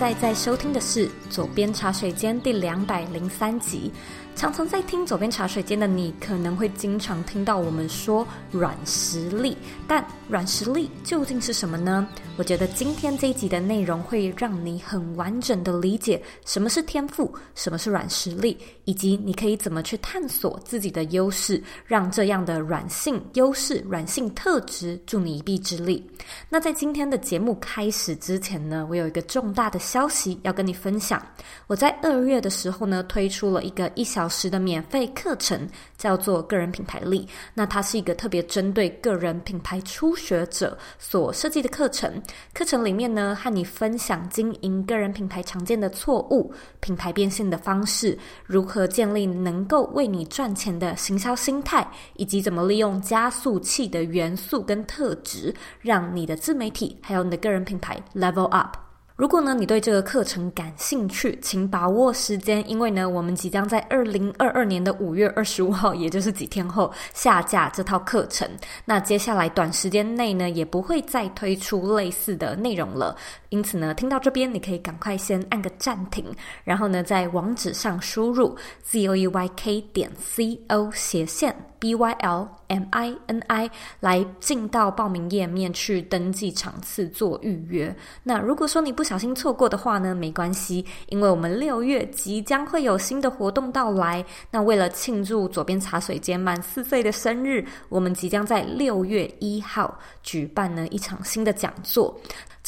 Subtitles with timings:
[0.00, 3.92] 在在收听的是《左边茶水间》第两百零三集。
[4.34, 9.54] 常常在听左边茶水间的你，可能会经常听到我们说软实力，
[9.86, 12.08] 但软实力究竟是什么呢？
[12.38, 26.08] 我觉得今天这一集的内容会让你很完整的理解什么是天赋，什么是软实力，以及你可以怎么去探索自己的优势，让这样的软性优势、软性特质助你一臂之力。
[26.48, 31.20] 那在今天的节目开始之前呢，我有一个重大的消息要跟你分享。
[31.66, 35.68] 我在二月的时候呢，推出了一个一小时的免费课程，
[35.98, 37.26] 叫做个人品牌力。
[37.54, 42.22] 那它是一个特别针对个人品牌初学者所设计的课程。
[42.54, 58.89] 课程里面呢，和你分享经营个人品牌常见的错误、品牌变现的方式，如何建立能够为你赚钱的行销心态，以及怎么利用加速器的元素跟特质，让你的自媒体还有你的个人品牌 level up。
[59.20, 68.48] 如果呢，你对这个课程感兴趣，请把握时间，因为呢，我们即将在二零二二年的五月二十五号，也就是几天后下架这套课程。
[68.86, 73.14] 那接下来短时间内呢，也不会再推出类似的内容了。
[73.50, 76.24] 因此呢，听到这边，你可以赶快先按个暂停，
[76.64, 83.40] 然后呢，在网址上输入 z o e y k 点 c o 斜线 b y l m i n
[83.48, 87.94] i 来进到报名页面去登记场次做预约。
[88.22, 94.24] 那如果说你不小心错过的话呢，没关系，因为我们六月即将会有新的活动到来。
[94.52, 102.16] 那为了庆祝左边茶水间满四岁的生日，我们即将在六月一号举办呢一场新的讲座。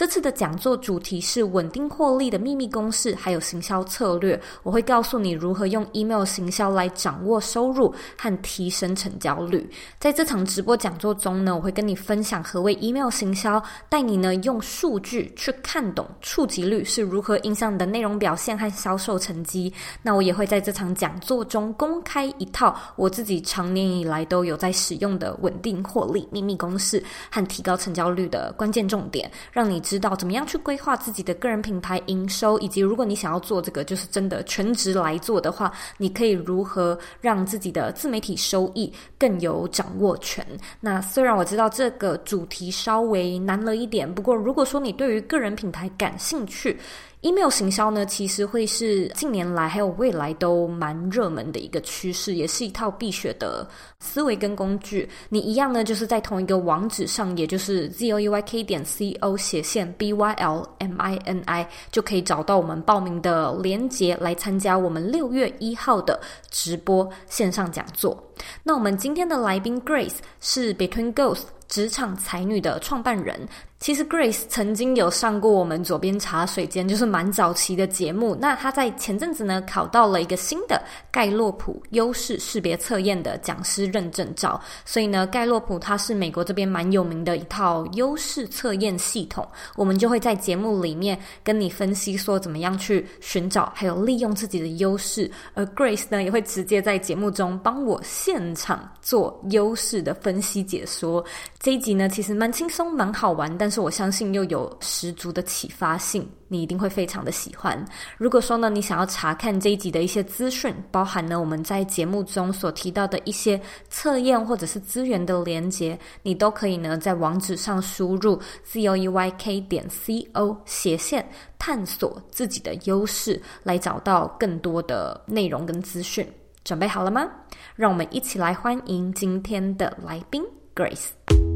[0.02, 4.38] 这次的讲座主题是稳定获利的秘密公式，还有行销策略。
[4.64, 9.64] 我会告诉你如何用 email 行销来掌握收入和提升成交率。
[10.00, 19.72] 在这场直播讲座中呢，我会跟你分享何谓 email 行销，带你呢用数据去看懂触及率是如何影响你的内容表现和销售成绩。
[20.02, 27.00] 那我也会在这场讲座中公开一套我自己长年以来都有在使用的稳定获利秘密公式
[27.30, 29.80] 和提高成交率的关键重点，让你。
[29.92, 40.42] 知道怎么样去规划自己的个人品牌营收，以及如果你想要做这个就是真的全职来做的话，你可以如何让自己的自媒体收益更有掌握权？
[40.80, 46.78] 那虽然我知道这个主题稍微难了一点，不过如果说你对于个人品牌感兴趣
[47.22, 53.66] ，email 行销呢，其实会是近年来还有未来都蛮热门的一个趋势，也是一套必学的
[53.98, 55.08] 思维跟工具。
[55.28, 61.40] 你一样呢，就是在同一个网址上，也就是 z o e y k 点 c o 斜线 b y l m i n
[61.46, 68.22] i，就可以找到我们报名的链接来参加我们六月一号的直播线上讲座。
[68.62, 73.48] 那我们今天的来宾 Grace 是 Between Ghost 职场才女的创办人。
[73.82, 78.32] 其实 Grace 曾经有上过我们左边茶水间，就是蛮早期的节目。
[78.40, 84.60] 那她在前阵子呢，考到了一个新的盖洛普优势识别测验的讲师认证照。
[84.84, 89.44] 所以呢，盖洛普它是美国这边蛮有名的一套优势测验系统。
[89.74, 95.28] 我们就会在节目里面跟你分析说，怎么样去寻找还有利用自己的优势。
[95.54, 101.24] 而 Grace 呢，也会直接在节目中帮我现场做优势的分析解说。
[101.58, 107.82] 这一集呢，其实蛮轻松蛮好玩，但是我相信又有十足的启发性，你一定会非常的喜欢。
[108.18, 121.26] 如果说呢，你想要查看这一集的一些资讯，包含呢我们在节目中所提到的一些测验或者是资源的连接，你都可以呢在网址上输入 z o e y k 点 c o 斜线
[121.58, 126.26] 探索自己的优势，来找到更多的内容跟资讯。
[126.64, 127.26] 准备好了吗？
[127.74, 130.44] 让我们一起来欢迎今天的来宾
[130.76, 131.51] Grace。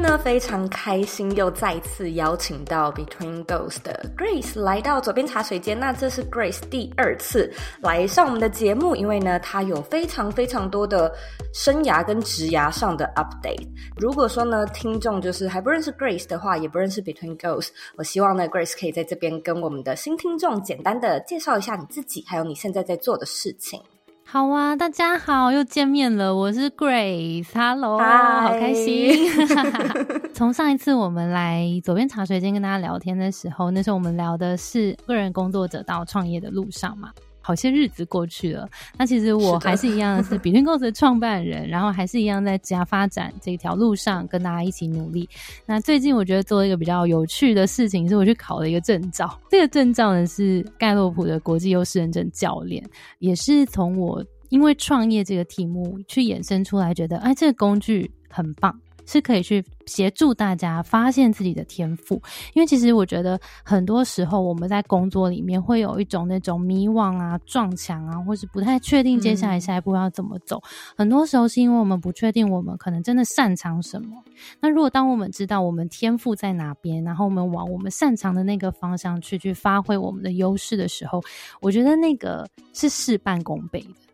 [0.00, 5.78] 呢，非常开心又再次邀请到 Between Ghosts 的 Grace 来到左边茶水间。
[5.78, 11.12] 那这是 Grace 第二次来上我们的节目，因为呢，她有非常非常多的
[11.52, 13.66] 生涯跟职涯上的 update。
[13.96, 23.80] 如果说呢，听众就是还不认识 Grace 的话，也不认识 Between Ghosts，我希望呢，Grace 可以在这边跟我们的新听众简单的介绍一下你自己，还有你现在在做的事情。
[24.28, 29.30] 好啊，大家好，又见面了，我是 Grace，Hello，好开心。
[30.34, 37.12] 从上一次我们来左边茶水间跟大家聊天的时候，那时候我们聊的是个人工作者到创业的路上嘛。
[37.46, 45.28] 好些日子过去了，那其实我还是一样是 Between Goals 的创办人，然后还是一样在家发展这条路上跟大家一起努力。
[45.64, 49.40] 那最近我觉得做一个比较有趣的事情，是我去考了一个证照。
[49.48, 52.84] 这个证照呢是盖洛普的国际优势认证教练，
[53.20, 58.76] 也是从我因为创业这个题目去衍生出来，觉得哎这个工具很棒。
[59.06, 62.20] 是可以去协助大家发现自己的天赋，
[62.52, 70.60] 因为其实我觉得很多时候我们在工作里面会有一种那种迷惘啊、撞墙啊，或是不太确定接下来下一步要怎么走。
[70.96, 74.22] 很多时候是因为我们不确定我们可能真的擅长什么。
[74.60, 81.22] 那如果当我们知道我们天赋在哪边，然后我们往我们擅长的那个方向去去发挥我们的优势的时候，
[81.60, 84.05] 我觉得那个是事半功倍的。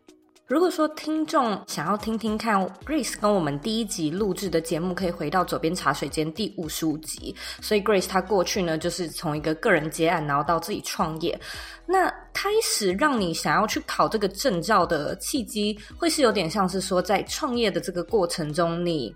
[0.45, 7.33] 如果说听众想要听听看 Grace 跟我们第一集录制的节目，可以回到左边茶水间第五十五集。
[7.61, 11.39] 所以 Grace 她过去呢，就是从一个个人接案，然后到自己创业。
[11.85, 19.15] 那开始让你想要去考这个证照的契机，会是有点像是说，在创业的这个过程中，你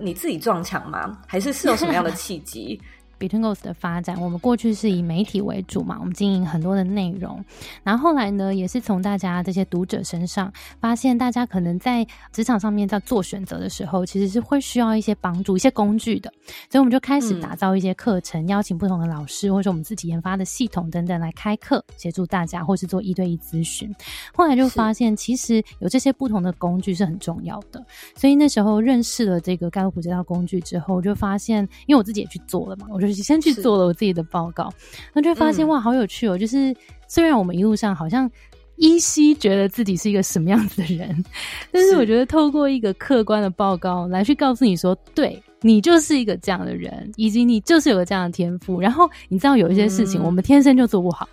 [0.00, 1.18] 你自己撞墙吗？
[1.26, 2.80] 还是是有什么样的契机
[3.18, 7.44] ？Between Goals 的发展，我们过去是以媒体为主嘛，我们经营很多的内容。
[7.82, 16.32] 然后后来呢，也是从大家这些读者身上发现，大家可能在职场上面在做选择的时候，其实是会需要一些帮助、一些工具的。
[16.70, 23.92] 所以我们就开始打造一些课程，邀请不同的老师，或者我们自己研发的系统等等来开课，协助大家，或是做一对一咨询。
[24.32, 27.84] 后来就发现，其实有这些不同的工具是很重要的。
[28.14, 33.07] 所以那时候认识了这个盖洛普这套工具之后，就发现，因为我自己也去做了嘛，我就。
[33.14, 34.72] 先去做了我自己的报告，
[35.12, 36.36] 那就发现哇，好有趣哦！
[36.36, 36.74] 就是
[37.06, 38.30] 虽然我们一路上好像
[38.76, 41.24] 依稀觉得自己是一个什么样子的人，
[41.72, 48.80] 但是我觉得透过一个客观的报告来去告诉你说，对你就是一个这样的人，以及你就是有个这样的天赋。
[48.80, 51.28] 然后你知道有一些事情，我们天生就做不好。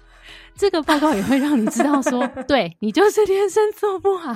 [0.57, 4.33] 这个报告也会让你知道，说 对你就是天生做不好。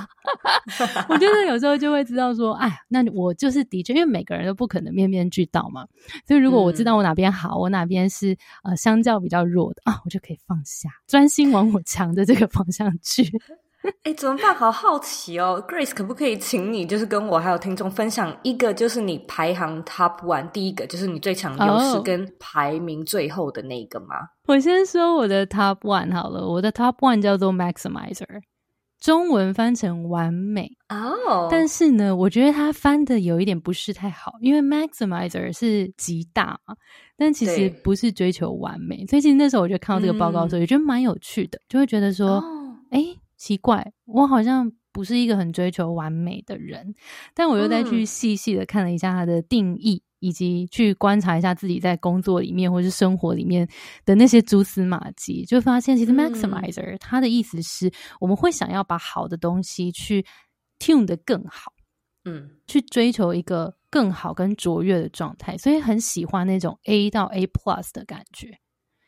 [1.10, 5.86] 我觉得有时候就会知道说，哎，那我就是的确，因为每个人都不可能面面俱到嘛。
[6.28, 13.24] 所以如果我知道我哪边好，我哪边是呃相较比较弱的啊，我就可以放下，专心往我强的这个方向去。
[14.04, 14.54] 哎，怎么办？
[14.54, 24.16] 好好奇哦，Grace，可不可以请你就是跟我还有听众分享一个，就是你排行 Top One 第一个，就是你最强优势跟排名最后的那个吗？
[24.48, 28.42] 我先说我的 Top One 好了，我的 Top One 叫做 Maximizer，
[29.00, 31.48] 中文翻成完美哦。
[31.50, 36.76] 但是呢，我觉得它翻的有一点不是太好，因为 Maximizer 是极大嘛，
[37.18, 39.06] 但其实不是追求完美。
[39.06, 42.44] 所以其实那时候我就看到这个报告的时候，也觉得蛮有趣的，就会觉得说，
[42.90, 43.06] 哎。
[43.40, 46.94] 奇怪，我好像不是一个很追求完美的人，
[47.34, 53.66] 但我又再去细细的看了一下它的定义，以及去观察一下自己在工作里面或是生活里面
[54.04, 57.90] 的那些蛛丝马迹，就发现其实 maximizer 它的意思是
[58.20, 60.26] 我们会想要把好的东西去
[60.78, 61.72] tune 的更好，
[62.26, 68.60] 嗯，去追求一个更好跟卓越的状态，所以很喜欢那种 A 到 A plus 的感觉，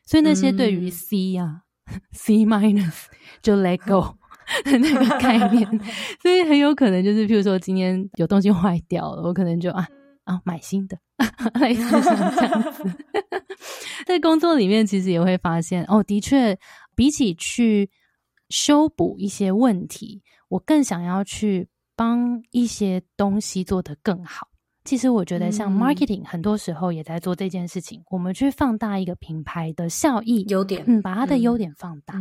[0.05, 1.63] 所以那些对于 C 呀
[2.13, 3.07] C minus
[3.41, 4.20] 就 let go。
[4.65, 5.67] 那个概念，
[6.21, 9.87] 所以很有可能就是，譬如说今天有东西坏掉了，我可能就啊
[10.23, 10.97] 啊买新的，
[11.59, 12.83] 类似这样子。
[14.05, 16.57] 在工作里面，其实也会发现哦，的确，
[16.95, 17.89] 比起去
[18.49, 24.47] 修补一些问题，我更想要去帮一些东西做得更好。
[24.83, 32.15] 其实我觉得，像 marketing 很多时候也在做这件事情，我们去放大一个品牌的效益、优点，嗯，把它的优点放大，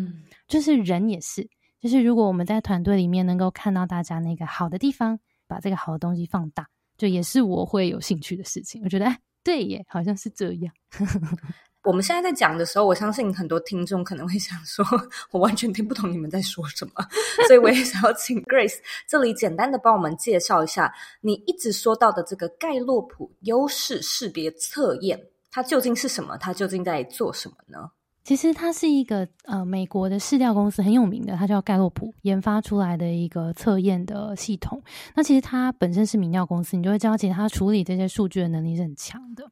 [0.46, 1.48] 就是人也是。
[1.80, 5.18] 就是如果我们在团队里面能够看到大家那个好的地方，
[5.48, 6.68] 把这个好的东西放大，
[6.98, 8.82] 就也是我会有兴趣的事情。
[8.84, 10.72] 我觉得，哎，对耶，好像是这样。
[11.84, 14.84] 我们现在在讲的时候，我相信很多听众可能会想说，
[15.32, 16.92] 我完全听不懂你们在说什么。
[17.48, 18.76] 所以我也想要请 Grace
[19.08, 25.18] 这里简单的帮我们介绍一下，你一直说到的这个盖洛普优势识别测验，
[25.50, 26.36] 它究竟是什么？
[26.36, 27.90] 它究竟在做什么呢？
[28.22, 34.80] 其实它是一个呃美国的市调公司很有名的，它叫盖洛普研发出来的一个测验的系统。
[35.14, 39.44] 那其实它本身是民调公司，你就会知道，其实它处理这些数据的能力是很强的。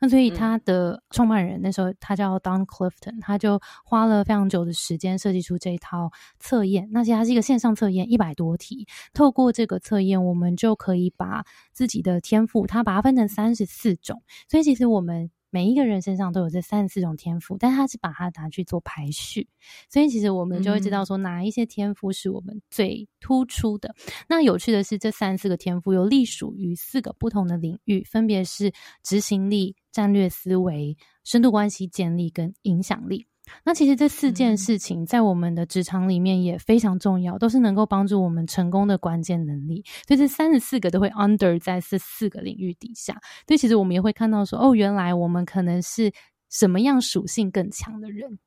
[0.00, 6.88] 那所以它的创办人那时候他叫 Don Clifton，他就花了非常久的时间设计出这一套测验。
[6.92, 8.86] 那其实它是一个线上测验，一百多题。
[9.14, 14.22] 透过这个测验，我们就可以把自己的天赋，它把它分成三十四种。
[14.48, 15.30] 所以其实我们。
[15.56, 19.48] 每一个人身上都有这三十四种天赋，但他是把它拿去做排序，
[19.88, 23.94] 所以其实我们就会知道说哪一些天赋是我们最突出的。
[24.28, 28.70] 那有趣的是，这三四个天赋又隶属于四个不同的领域，分别是
[29.02, 30.94] 执行力、战略思维、
[31.24, 33.26] 深度关系建立跟影响力。
[33.64, 39.84] 那其实这四件事情在我们的职场里面也非常重要，都是能够帮助我们成功的关键能力。
[40.06, 43.14] 所以这三十四个都会 under 在这四个领域底下。
[43.46, 46.12] 所以其实我们也会看到说，哦，原来我们可能是
[46.50, 48.38] 什么样属性更强的人。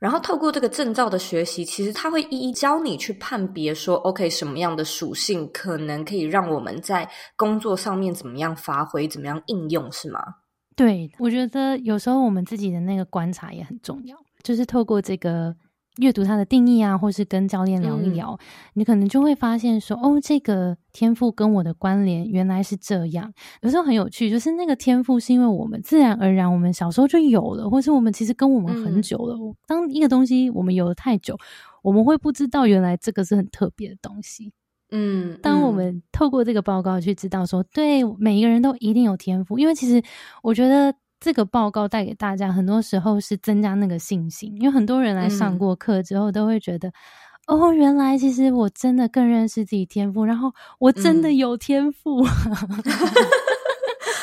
[0.00, 10.20] 然后透过这个证照的学习，其实他会一一教你去判别说，OK，什么样的属性可能可以让我们在工作上面怎么样发挥，怎么样应用，是吗？
[10.76, 15.56] 对，我觉得有时候我们自己的那个观察也很重要，就是透过这个
[15.98, 18.36] 阅读它的定义啊，或是跟教练聊一聊，
[18.74, 23.32] 你可能就会发现说，哦，这个天赋跟我的关联原来是这样。
[23.62, 29.36] 有时候很有趣，就是那个天赋是因为我们自然而然，我们小时候就有了，或是我们其实跟我们很久了。
[29.66, 31.38] 当一个东西我们有了太久，
[31.82, 34.52] 我们会不知道原来这个是很特别的东西。
[34.90, 40.02] 嗯，当我们透过这个报告去知道说，对每一个人都一定有天赋，因为其实
[40.42, 40.94] 我觉得
[41.24, 46.92] 这个报告带给大家很多时候是增加那个信心，因为很多人来上过课之后都会觉得，
[47.46, 52.22] 哦，原来其实我真的更认识自己天赋，然后我真的有天赋。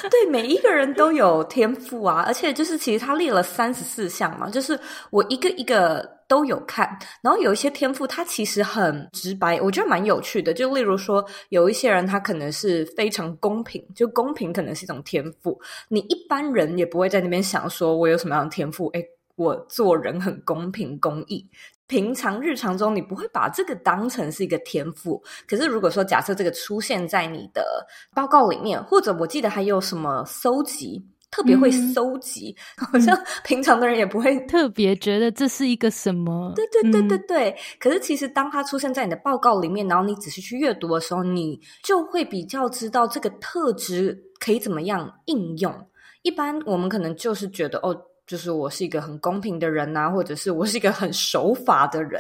[0.09, 4.79] 对，每一个人都有天赋啊，而且就是其实他列了三十四项嘛，就是
[5.09, 6.87] 我一个一个都有看，
[7.21, 10.53] 然后有一些天赋他其实很直白，我觉得蛮有趣的。
[10.53, 19.03] 就例如说，有一些人他可能是非常公平，就公平可能是一种天赋，你一般人也不会在那边想说我有什么样的天赋，哎，
[19.35, 21.49] 我做人很公平公义。
[21.91, 25.21] 平常日常中，你不会把这个当成是一个天赋。
[25.45, 36.53] 可是，如果说假设这个出现在你的报告里面，或者我记得还有什么搜集，特别会搜集， 好像平常的人也不会特别觉得这是一个什么。
[36.55, 37.53] 对对对对对。
[37.77, 45.75] 可是，其实当它出现在你的报告里面，然后你仔细去阅读的时候，你就会比较知道这个特质可以怎么样应用。
[46.21, 48.05] 一般我们可能就是觉得哦。
[48.31, 52.17] 就是我是一个很公平的人呐，或者是我是一个很守法的人，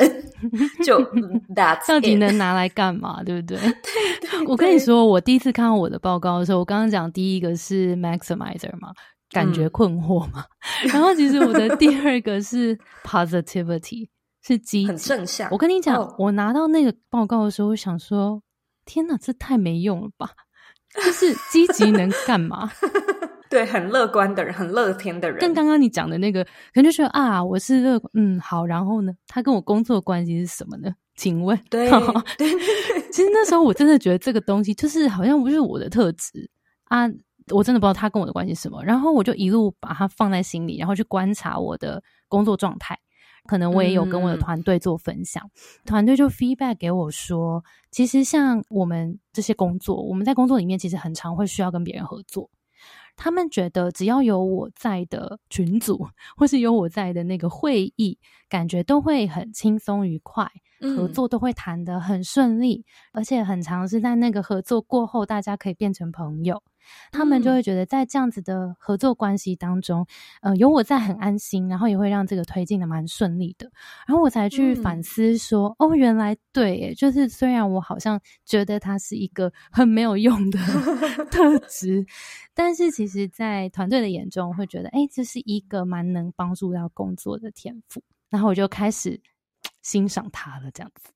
[0.83, 0.99] 就
[1.55, 3.23] that 到底能拿来干嘛？
[3.23, 3.57] 对不对？
[4.45, 8.91] 我跟你说，我第一次看到我的报告的时候，我刚刚讲第一个是 maximizer 嘛，
[9.29, 10.43] 感觉困惑嘛。
[10.91, 14.09] 然后其实我的第二个是 positivity，
[14.43, 15.47] 是积很正向。
[15.49, 18.43] 我跟你讲，我拿到那个报告的时候，我想说，
[18.83, 20.31] 天哪，这太没用了吧？
[20.93, 22.69] 就是积极能干嘛？
[23.51, 25.37] 对，很乐观的人，很乐天的人。
[25.41, 28.65] 跟刚刚你讲的那个，可能就说啊，我是乐，嗯，好。
[28.65, 30.89] 然后呢，他跟我工作关系是什么呢？
[31.17, 31.89] 请问，对，
[32.37, 32.49] 对。
[33.11, 36.49] 其实那时候我真的觉得这个东西就是好像不是我的特质
[36.85, 37.05] 啊，
[37.49, 38.81] 我真的不知道他跟我的关系是什么。
[38.85, 42.97] 然后我就一路把它放在心里，然后去观察我的工作状态。
[43.47, 45.43] 可能我也有跟我的团队做分享，
[45.83, 52.49] 团队就 feedback 给我说，其实像我们这些工作，我们在工作里面其实很常会需要跟别人合作。
[53.23, 58.17] 他们觉得只要有我在的群组，或是有我在的那个会议，
[58.49, 60.49] 感觉都会很轻松愉快，
[60.97, 66.63] 合作都会谈得很顺利，而且很长是在那个合作过后，大家可以变成朋友。
[67.11, 70.05] 他们就会觉得在这样子的合作关系当中，
[70.41, 73.69] 呃，有我在很安心，然后也会让这个推进的蛮顺利的。
[74.07, 80.59] 然后我才去反思说，哦，原来对，就是虽然我好像觉得它是一个很没有用的
[81.31, 82.05] 特质，
[82.53, 88.01] 但是其实在团队的眼中会觉得，哎，这是一个蛮能帮助到工作的天赋。
[88.29, 89.19] 然后我就开始
[89.81, 91.11] 欣赏他了，这样子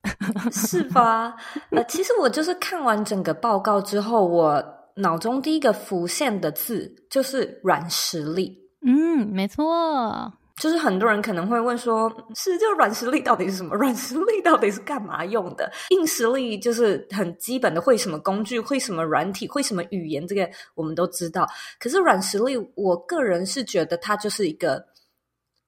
[0.51, 1.35] 是吧？
[1.71, 4.74] 呃，其实我就是看完整个报告之后，我。
[4.95, 8.57] 脑中第一个浮现的字就是软实力。
[8.85, 13.75] 嗯，没错，就是很多人可能会问说：“是这软实力到底是什么？
[13.75, 15.71] 软实力到底是干嘛用的？
[15.89, 21.47] 硬实力就是很基本的，会什么工具，会什么软体，会什么语言，这个我们都知道。
[21.79, 24.85] 可是软实力，我个人是觉得它就是一个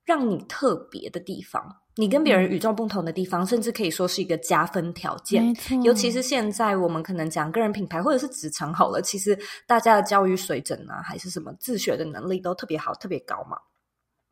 [0.05, 5.53] 让你特别的地方。”你跟别人与众不同的地方，甚至可以说是一个加分条件。
[5.83, 13.57] 尤其是现在我们可能讲个人品牌或者是职场好了，其实大家的教育水准啊，还是什么自学的能力都特别好、特别高嘛。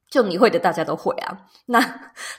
[0.10, 1.36] 就你会的，大家都会啊。
[1.66, 1.84] 那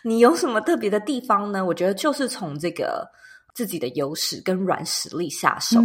[0.02, 1.64] 你有什么特别的地方呢？
[1.64, 3.04] 我觉得就是从这个
[3.52, 5.80] 自己的优势跟软实力下手。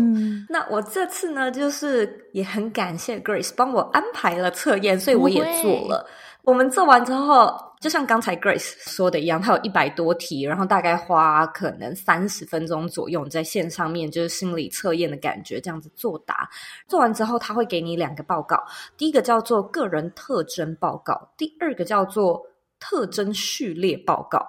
[0.47, 6.05] 那我这次呢，就是也很感谢 Grace 帮我安排了测验，所以我也做了。
[6.43, 16.47] 我们做完之后，就像刚才 Grace 说的一样，它有一百多题，然后大概花可能三十分钟左右，在线上面就是心理测验的感觉，这样子作答。
[16.87, 18.63] 做完之后，他会给你两个报告，
[18.95, 22.39] 第一个叫做个人特征报告，第二个叫做
[22.79, 24.45] 特征序列报告。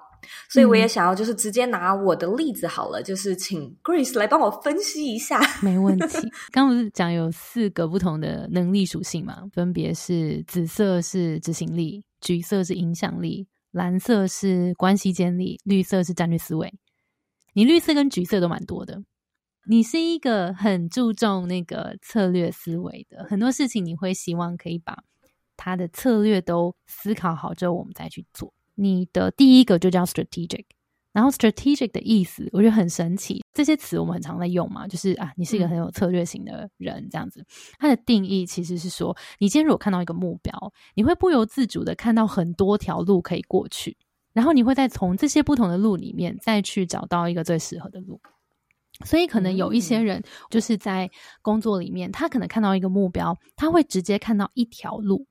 [0.49, 5.41] 所以我也想要就是直接拿我的例子好了，就是请 Grace 来帮我分析一下。
[5.61, 6.31] 没问题。
[6.53, 9.43] 刚不是讲有四个不同的能力属性嘛？
[9.53, 16.73] 分别是紫色是执行力，橘色是影响力，蓝色是关系建立，绿色是战略思维。
[17.53, 19.03] 你绿色跟橘色都蛮多的。
[19.69, 25.05] 你是一个很注重那个策略思维的，很多事情你会希望可以把
[25.57, 28.55] 它的策略都思考好之后，我们再去做。
[28.75, 30.65] 你的第一个就叫 strategic。
[31.13, 33.43] 然后 strategic 的意思，我觉得很神奇。
[33.53, 37.45] 这些词我们很常在用嘛，就是啊，你是一个很有策略型的人，这样子。
[37.79, 43.97] 它的定义其实是说，你今天如果看到一个目标，你会不由自主的看到很多条路可以过去，
[44.33, 48.19] 然后你会再从这些不同的路里面再去找到一个最适合的路。
[49.05, 51.11] 所以可能有一些人就是在
[51.43, 55.27] 工作里面，他可能看到一个目标，他会直接看到一条路，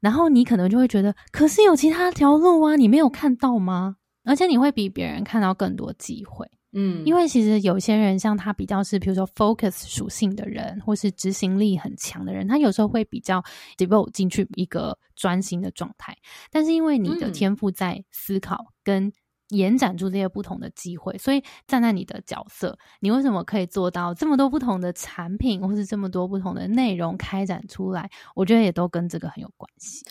[0.00, 3.96] 然后你可能就会觉得，可是有其他条路啊，你没有看到吗？
[4.24, 13.42] 而且你会比别人看到更多机会，嗯，因为其实有些人像他比较是，比如说 focus 属性的人，或是执行力很强的人，他有时候会比较
[13.76, 16.16] devote 进去一个专心的状态。
[16.50, 19.12] 但是因为你的天赋在思考跟
[19.50, 28.10] 延展出这些不同的机会，所以站在你的角色，你为什么可以做到这么多不同的产品，或是这么多不同的内容开展出来？
[28.34, 30.02] 我觉得也都跟这个很有关系。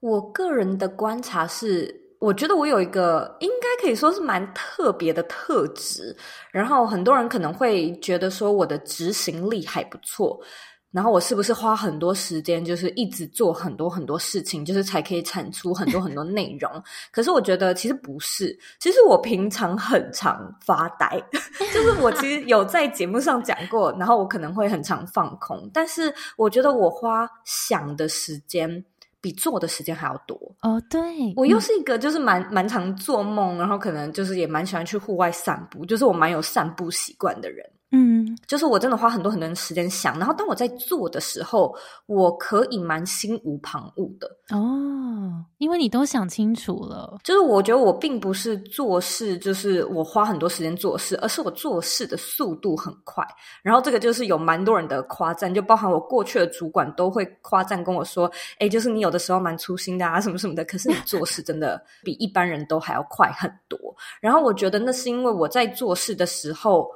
[0.00, 1.99] 我个人的观察是。
[2.20, 6.14] 我觉得我有一个应该可以说是蛮特别的特质，
[6.52, 10.38] 然后很多人可能会觉得说我的执行力还不错，
[10.92, 16.70] 然后我是不是花很多时间，就是一直做很多很多事情，就是才可以产出很多很多内容？
[17.10, 21.18] 可是我觉得其实不是，其实我平常很常发呆，
[21.72, 28.84] 就是我其实有在节目上讲过，然后我可能会很常放空，但是我觉得我花想的时间。
[29.20, 31.00] 比做的时间还要多哦，对
[31.36, 37.64] 我又是一个就是蛮蛮常做梦，然后可能就是也蛮喜欢去户外散步，就是我蛮有散步习惯的人。
[37.92, 41.74] 嗯，就是我真的花很多很多时间想，然后当我在做的时候，
[42.06, 47.18] 我可以蛮心无旁骛的哦，因为你都想清楚了。
[47.24, 53.26] 就是我觉得我并不是做事，就是我花很多时间做事，而是我做事的速度很快。
[53.62, 63.78] 然后这个就是有蛮多人的夸赞，就包含我过去的主管都会夸赞跟我说：“哎，就是你有的时候蛮粗心的啊，什么什么的。”可是你 做事真的比一般人都还要快很多。
[64.20, 66.88] 然后我觉得那是因为我在做事的时候。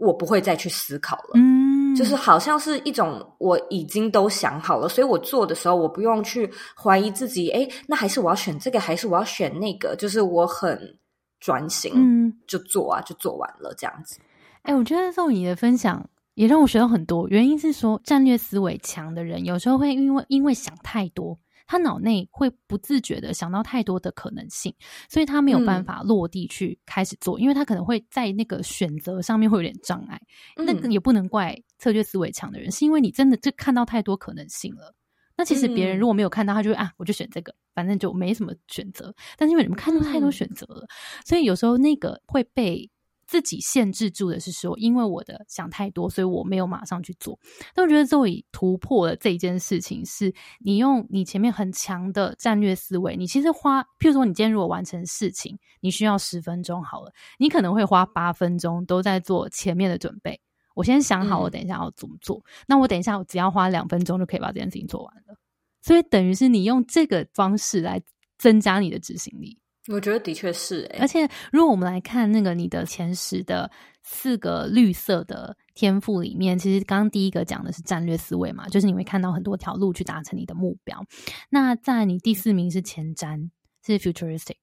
[0.00, 9.94] 我不会再去思考了，嗯，就是好像是一种我已经都想好了，所以我做的时候我不用去怀疑自己，哎，那还是我要选这个，还是我要选那个？
[9.96, 10.98] 就是我很
[11.38, 14.18] 专心，嗯，就做啊，就做完了这样子。
[14.62, 21.38] 哎，我觉得宋你的分享也让我学到很多，原因是说战略思维强的人有时候会因为因为想太多。
[21.70, 24.74] 他脑内会不自觉的想到太多的可能性，
[25.08, 30.20] 所以他没有办法落地去开始做，因为他可能会在那个选择上面会有点障碍。
[30.56, 34.92] 那也不能怪策略思维强的人，是因为你真的就看到太多可能性了。
[35.36, 39.14] 那其实别人如果没有看到，他就会啊，我就选这个，反正就没什么选择。
[39.38, 40.84] 但是因为你们看到太多选择了，
[41.24, 42.90] 所以有时候那个会被。
[43.30, 47.38] 自己限制住的是说，因为我的想太多，所以我没有马上去做。
[47.72, 60.40] 但我觉得作为突破了这一件事情，是你用你前面很强的战略思维，你其实花，譬如说你今天如果完成事情，你需要十分钟好了，你可能会花八分钟都在做前面的准备。
[60.74, 65.36] 我先想好我等一下要怎么做，那我等一下我只要花两分钟就可以把这件事情做完了。
[65.82, 68.02] 所以等于是你用这个方式来
[68.38, 69.59] 增加你的执行力。
[69.88, 73.70] 我觉得的确是，而且如果我们来看那个你的前十的
[74.02, 81.02] 四个绿色的天赋里面，其实刚刚第一个讲的是战略思维嘛，就是你会看到很多条路去达成你的目标。
[81.48, 83.50] 那在你第四名是前瞻，
[83.84, 84.56] 是 futuristic，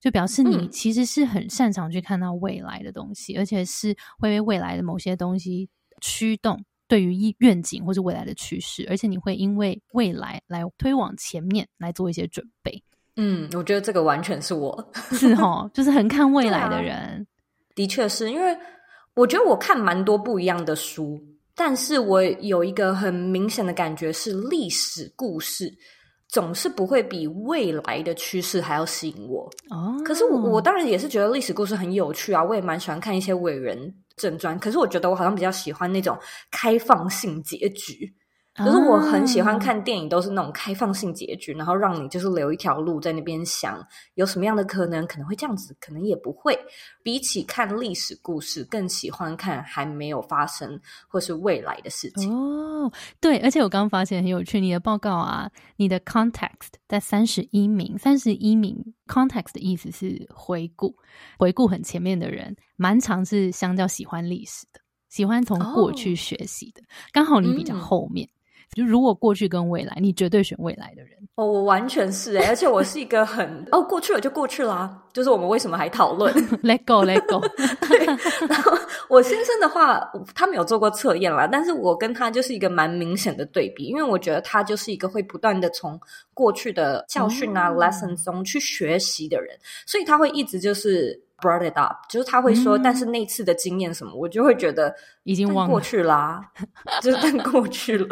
[0.00, 12.82] 就表示你其实是很擅长去看到未来的东西，而且是会为未来的某些东西驱动对于愿景或是未来的趋势，而且你会因为未来来推往前面来做一些准备。
[13.16, 17.26] 嗯，我觉得这个完全是我 是哈，就是很看未来的人，
[17.74, 18.56] 的确是因为
[19.14, 21.20] 我觉得我看蛮多不一样的书，
[21.54, 25.72] 但是我有一个很明显的感觉是，历史故事
[26.28, 29.96] 总是不会比未来的趋势还要吸引我哦。
[30.04, 34.58] 可是我我当然也是觉得历史故事很有趣啊，我也蛮喜欢看一些伟人正传。
[34.58, 36.18] 可是我觉得我好像比较喜欢那种
[36.50, 38.12] 开放性结局。
[38.56, 46.56] 可是我很喜欢看电影，都是那种开放性结局，然后让你就是留一条路在那边想有什么样的可能，可能会这样子，可能也不会。
[47.02, 52.32] 比起看历史故事，更喜欢看还没有发生或是未来的事情。
[52.32, 60.94] 哦，对，而且我刚刚发现很有趣，你的报告啊，你的 context 在三十一名，三十一名 context 的意思是回顾，
[61.38, 66.80] 回顾很前面的人，蛮常是相较喜欢历史的，喜欢从过去学习的，
[67.12, 68.28] 刚好你比较后面。
[68.74, 71.10] 就如果过去跟未来，你绝对选未来的人。
[71.36, 76.32] 哦，我完全是哎，而且我是一个很哦，过去了就过去啦，就是我们为什么还讨论？
[76.62, 77.40] Let go，Let go。
[77.88, 78.06] 对，
[78.46, 78.72] 然后
[79.08, 80.00] 我先生的话，
[80.34, 85.98] 他没有做过测验啦，但是我跟他就是一个蛮明显的对比，因为我觉得他就是一个会不断的从
[86.32, 89.56] 过去的教训啊、lesson 中去学习的人，
[89.86, 91.23] 所以他会一直就是。
[91.44, 96.40] Brought it up，就是他会说，但是那次的经验什么，我就会觉得已经忘过去啦，
[97.02, 98.06] 就是过去了，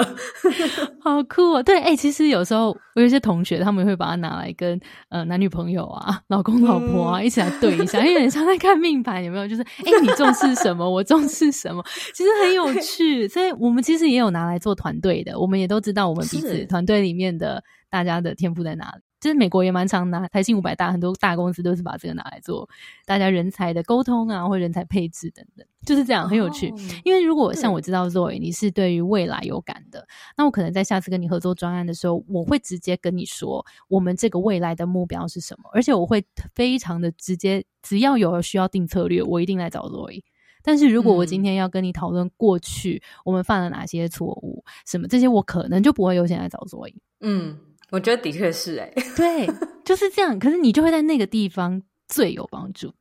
[1.01, 1.63] 好酷哦！
[1.63, 9.49] 对，哎，其实有时候我有些同学，他们会把它拿来跟呃男女朋友啊、老公老婆啊一起来对一下，因为有点像在看命盘，有没有？
[9.49, 11.83] 就是哎，你重视什么，我重视什么，
[12.15, 13.27] 其实很有趣。
[13.29, 19.03] 所以我们其实也有拿来做团队的，我们也都知道我们彼此团队里面的大家的天赋在哪里。
[19.23, 22.69] 其实美国也蛮常拿台信五百大，很多大公司都是把这个拿来做
[23.07, 26.75] 大家人才的沟通啊，或人才配置等等，就是这样很有趣。
[27.05, 30.05] 因为如果像我知道 Zoe 你是对于未来有感的，
[30.37, 40.25] 那我可能在下次跟你合作专案的时候，我会直接跟你说我们这个未来的目标是什么，而且我会非常的直接，只要有需要定策略，我一定来找 Zoe。
[40.65, 46.97] 但是如果我今天要跟你讨论过去我们犯了哪些错误，什么这些，我可能就不会优先来找 Zoe。
[47.21, 47.57] 嗯。
[47.93, 49.47] 我觉得的确是哎， 对，
[49.85, 50.39] 就是这样。
[50.39, 52.93] 可是你就会在那个地方最有帮助。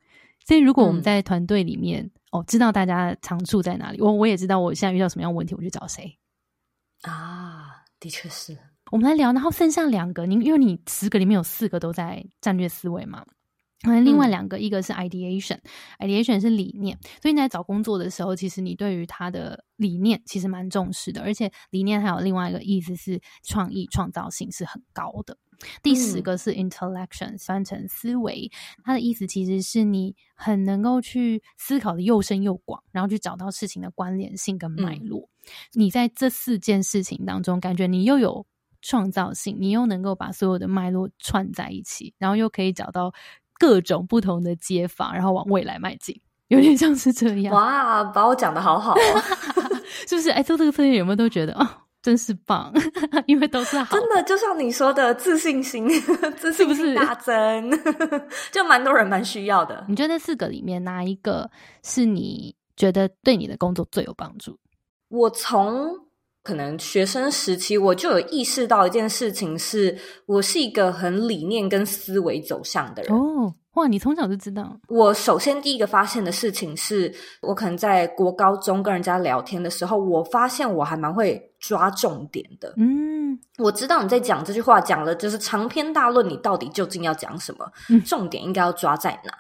[0.45, 6.17] 所以如果我们在团队里面哦，知道大家长处在哪里，我我也知道我现在遇到什么样问题，我去找谁
[7.03, 7.81] 啊。
[7.99, 8.57] 的确是，
[8.91, 9.31] 我们来聊。
[9.31, 13.25] 然后剩下两个，您因为你十个里面有四个都在战略思维嘛。
[14.03, 25.35] 另外两个，一个是 ideation，ideation 是理念，所以你在找工作的时候，其实你对于他的理念其实蛮重视的，而且理念还有另外一个意思是创意创造性是很高的。
[25.81, 28.51] 第十个是 intellection，翻成思维，
[28.83, 35.27] 它的意思其实是你很能够去思考的又深又广，然后去找到事情的关联性跟脉络。
[35.73, 38.45] 你在这四件事情当中，感觉你又有
[38.81, 43.11] 创造性，你又能够把所有的脉络串在一起，然后又可以找到。
[43.61, 47.53] 各种不同的接法，然后往未来迈进，有点像是这样。
[47.53, 48.95] 哇，把我讲的好好，
[50.09, 50.31] 是不是？
[50.31, 51.67] 哎，做这个测验有没有都觉得哦，
[52.01, 52.73] 真是棒？
[53.27, 55.87] 因为都是好，真的就像你说的，自信心，
[56.35, 57.69] 自信心大增，
[58.51, 59.85] 就蛮多人蛮需要的。
[59.87, 61.47] 你觉得四个里面哪一个
[61.83, 64.57] 是你觉得对你的工作最有帮助？
[65.09, 65.95] 我从。
[66.43, 73.15] 可能学生时期我就有意识到一件事情，是我是一个很理念跟思维走向的人。
[73.15, 74.75] 哦，哇，你从小就知道。
[74.87, 82.73] 我首先第一个发现的事情是，我可能在国高中跟人家聊天的时候，我发现我还蛮会抓重点的。
[82.77, 87.71] 嗯，我知道你在讲这句话，讲了就是长篇大论，你到底究竟要讲什么？
[88.03, 89.31] 重点应该要抓在哪？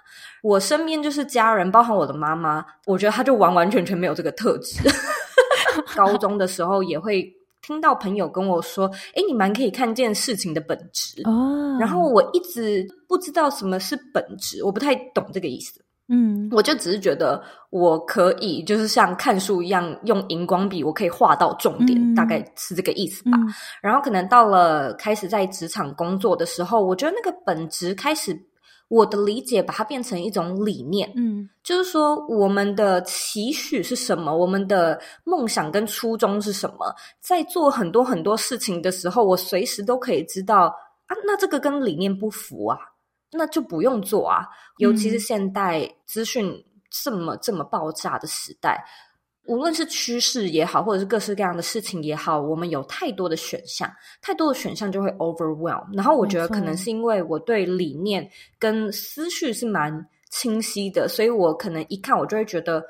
[0.43, 4.81] 我身边就是家人，包含我的妈妈，我觉得她就完完全全没有这个特质。
[5.95, 7.31] 高中的时候也会
[7.61, 15.79] 听到朋友跟我说：“哎，你蛮可以看见事情的本质哦。”然后我一直不知道什么是本质，我不太懂这个意思。
[16.07, 23.37] 嗯，我就只是觉得我可以就是像看书一样用荧光笔，我可以画到重点，大概是这个意思吧。
[23.81, 28.37] 然后可能到了开始在职场工作的时候，我觉得那个本质开始。
[28.91, 40.65] 我的理解，把它变成一种理念，嗯，就是说我们的期许是什么，我们的梦想跟初衷是什么，在做很多很多事情的时候，我随时都可以知道
[41.07, 42.77] 啊，那这个跟理念不符啊，
[43.31, 44.45] 那就不用做啊。
[44.79, 46.53] 尤其是现代资讯
[46.89, 48.83] 这么这么爆炸的时代。
[49.45, 55.83] 无论是趋势也好，或者是各式各样的事情也好，我们有太多的选项，太多的选项就会 overwhelm。
[55.93, 62.83] 然后我觉得可能是因为我对理念跟思绪是蛮清晰的，所以我可能一看我就会觉得，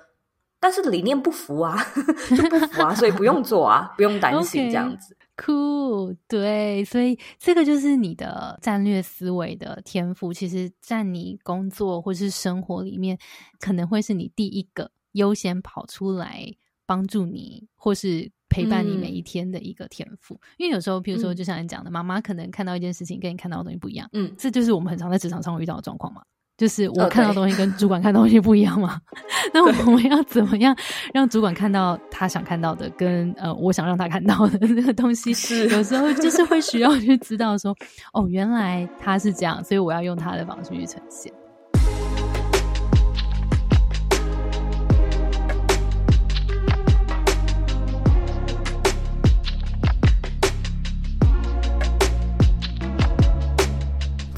[0.59, 1.77] 但是理念不符啊，
[2.35, 5.15] 就不符啊，所以不用做啊，不用担心这样子。
[5.37, 10.31] Cool，对，所以这个就是你的战略思维的天赋。
[10.31, 13.17] 其实，在你工作或是生活里面，
[13.59, 14.91] 可能会是你第一个。
[15.13, 16.45] 优先跑出来
[16.85, 20.39] 帮助你，或是陪伴你每一天的一个天赋。
[20.57, 24.09] 因为有时候，譬如说，就像你讲的，妈妈可能看到一件事情跟你看到的东西不一样。
[24.13, 26.21] 嗯，这就是我们很常在职场上会遇到的状况嘛。
[26.57, 29.01] 就是我看到东西跟主管看东西不一样嘛。
[29.51, 30.75] 那我们要怎么样
[31.11, 35.33] 让主管看到他想看到的，跟呃我想让他看到的那个东西？
[35.33, 37.75] 是有时候就是会需要去知道说，
[38.13, 41.33] 哦，原来他是这样，所以我要用他的方式去呈现。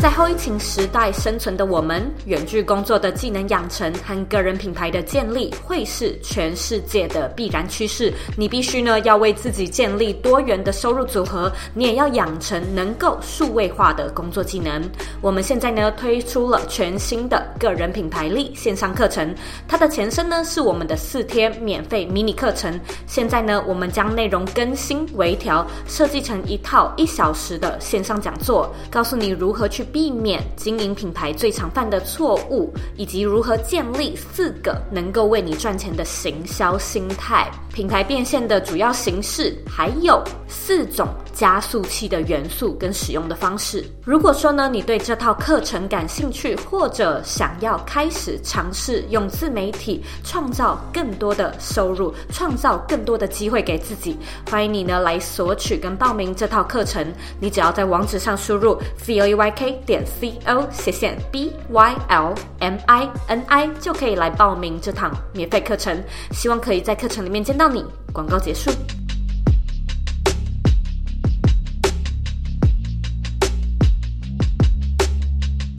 [0.03, 8.13] 在后疫情时代生存的我们，远距工作的技能养成和个人品牌的建立，会是全世界的必然趋势。
[8.35, 14.83] 你必须呢，要为自己建立多元的收入组合，你也要养成能够数位化的工作技能。
[15.21, 19.33] 我们现在呢，推出了全新的个人品牌力线上课程，
[19.69, 22.77] 它的前身呢，是我们的四天免费迷你课程。
[23.07, 30.13] 现在呢，我们将内容更新微调，设计成一套一小时的线上讲座，告诉你如何去避。
[30.23, 37.51] 免经营品牌最常犯的错误，以及如何建立四个能够为你赚钱的行销心态。
[37.73, 43.83] 品牌变现的主要形式还有四种加速器的元素跟使用的方式。
[44.05, 54.15] 如果说呢，你对这套课程感兴趣，或者想要开始尝试用自媒体创造更多的收入，创造更多的机会给自己，
[54.49, 57.05] 欢迎你呢来索取跟报名这套课程。
[57.39, 63.43] 你只要在网址上输入 c o e y k 点 c o 斜线 b y l m i n
[63.47, 66.01] i 就可以来报名这堂免费课程。
[66.31, 67.63] 希望可以在课程里面见到。
[67.73, 68.69] 你广告结束。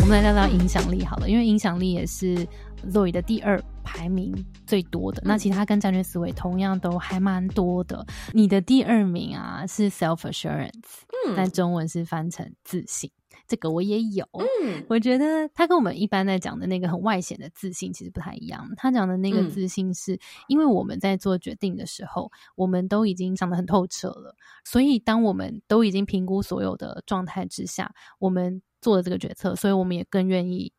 [0.01, 2.47] 我们来聊聊影响力好了，因为影响力也是
[2.91, 4.35] Zoe 的第二排名
[4.67, 5.23] 最多的。
[5.25, 8.05] 那其他跟战略思维同样都还蛮多的。
[8.33, 13.09] 你的第二名啊是 self assurance，嗯，但中文是翻成自信。
[13.47, 18.69] 这个我也有，嗯，我觉得他跟我们一般在讲的那个很外显的自信其实不太一样。
[18.77, 20.19] 他讲的那个自信是
[20.49, 30.73] 因为我们在做决定的时候，我们都已经想得很透彻了，所以当我们都已经评估所有的状态之下，我们做了这个决策，所以我们也更愿意。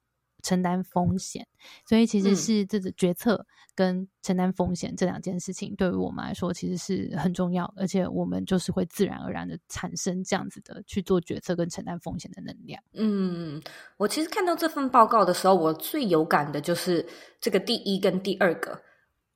[0.45, 1.45] 承担风险，
[1.88, 12.79] 所以其实是这个决策跟承担风险这两件事情，对于我们来说其实是很重要，而且我们就是会自然而然的产生这样子的去做决策跟承担风险的能量。
[12.93, 13.60] 嗯，
[13.97, 17.03] 我其实看到这份报告的时候，我最有感的就是
[17.41, 18.79] 这个第一跟第二个。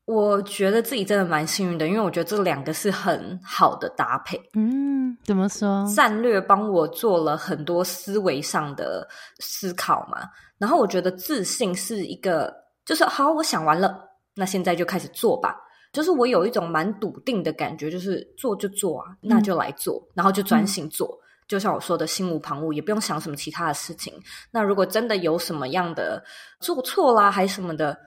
[0.05, 4.41] 我觉得自己真的蛮幸运的，因为我觉得这两个是很好的搭配。
[4.55, 5.85] 嗯，怎么说？
[5.95, 10.27] 战略帮我做了很多思维上的思考嘛。
[10.59, 12.53] 然后我觉得自信是一个，
[12.85, 13.99] 就是好，我想完了，
[14.35, 15.55] 那现在就开始做吧。
[15.91, 21.19] 就是我有一种蛮笃定的感觉，就是做就做啊，那就来做，然后就专心做。
[21.47, 24.13] 就像我说的，心无旁骛，也不用想什么其他的事情。
[24.51, 26.23] 那如果真的有什么样的
[26.59, 27.97] 做错啦，还是什么的，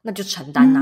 [0.00, 0.80] 那就承担呐。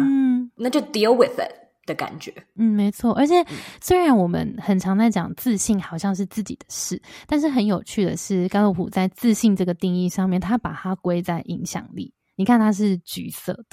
[0.55, 1.53] 那就 deal with it
[1.87, 3.13] 的感觉，嗯，没错。
[3.13, 3.45] 而且
[3.81, 12.13] 虽然我们很常在讲自信好像是自己的事，但是很有趣的是，高洛普在自信这个定义上面，他把它归在影响力。
[12.37, 13.65] 你看，它是橘色的，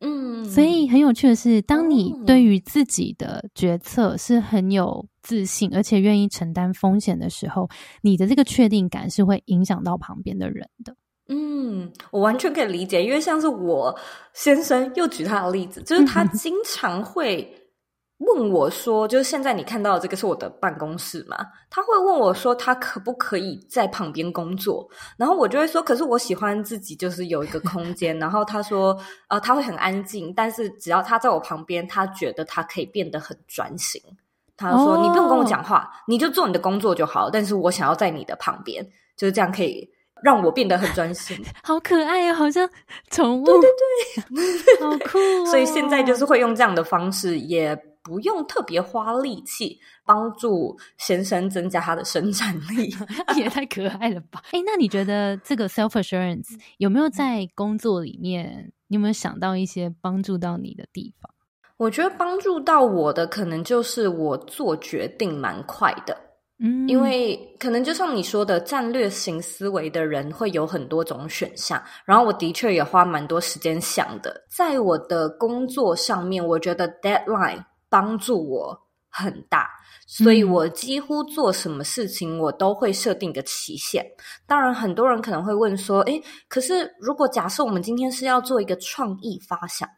[0.00, 0.44] 嗯。
[0.44, 7.68] 所以很有趣的是，当你对于自己的决策是很有自信，而且愿意承担风险的时候，
[8.02, 10.94] 你的这个确定感是会影响到旁边的人的。
[11.28, 13.98] 嗯，我完全可以理解，因为像是我
[14.34, 17.50] 先生又举他的例子，就是他经常会
[18.18, 21.36] 问我说，就是现在你看到这个是我的办公室嘛？
[21.70, 24.86] 他会问我说，他可不可以在旁边工作？
[25.16, 28.18] 然后我就会说，可是我喜欢自己就是有一个空间。
[28.18, 28.94] 然后他说，
[29.28, 33.98] 呃，他会很安静，但是只要他在我旁边，他觉得他可以变得很专心。
[34.58, 37.30] 他说，你不用跟我讲话，你就做你的工作就好。
[37.30, 39.90] 但是我想要在你的旁边，就是这样可以。
[40.24, 42.68] 让我变得很专心， 好可爱啊，好像
[43.10, 43.70] 宠物，对对
[44.34, 45.18] 对，好酷。
[45.44, 52.94] 所以现在就是会用这样的方式，也不用特别花力气，帮助先生增加他的生产力，
[53.36, 54.42] 也太可爱了吧？
[54.52, 61.30] 哎，那你觉得这个 self assurance 有没有在工作里面，你有没有想到一些帮助到你的地方？
[61.76, 66.16] 我觉得帮助到我的，可能就是我做决定蛮快的。
[66.60, 71.82] 嗯，因为可能就像你说的，战略型思维的人会有很多种选项。
[72.04, 78.78] 然后我的确也花蛮多时间想的，在我的工作上面，我觉得 deadline 帮助我
[79.10, 79.68] 很大，
[80.06, 84.06] 所以我几乎做什么事情我都会设定个期限。
[84.46, 89.88] 当然，很多人可能会问说：“诶，可是如果假设我们今天是要做一个创意发想，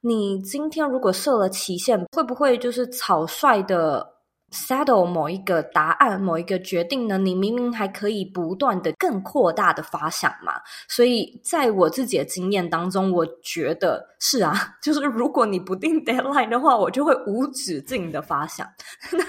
[0.00, 4.14] 你今天如果设了期限，会不会就是草率的？”
[4.50, 7.16] Settle 某一个答案，某一个决定呢？
[7.18, 10.54] 你明明还可以不断的更扩大的发想嘛。
[10.88, 18.66] 所以在我自己的经验当中，我觉得是啊， 就是如果你不定 deadline 的话，我就会无止境的发想。
[19.12, 19.24] 那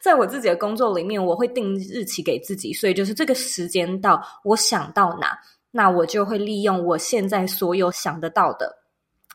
[0.00, 5.38] 在我自己的工作里面，我会定日期给自己，所以就是这个时间到，我想到哪，
[5.70, 8.79] 那我就会利用我现在所有想得到的。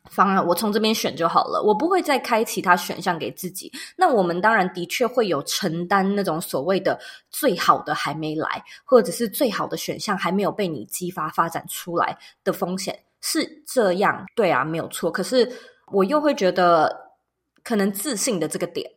[0.10, 3.72] 方案，我从这边选就好了，我不会再开其他选项给自己。
[3.96, 15.12] 那我们当然的确会有承担那种所谓的最好的还没来，或者是最好的选项还没有被你激发发展出来的风险，是这样，对啊，没有错。
[15.12, 15.52] 可是
[15.92, 17.12] 我又会觉得，
[17.64, 18.90] 可能自信的这个点，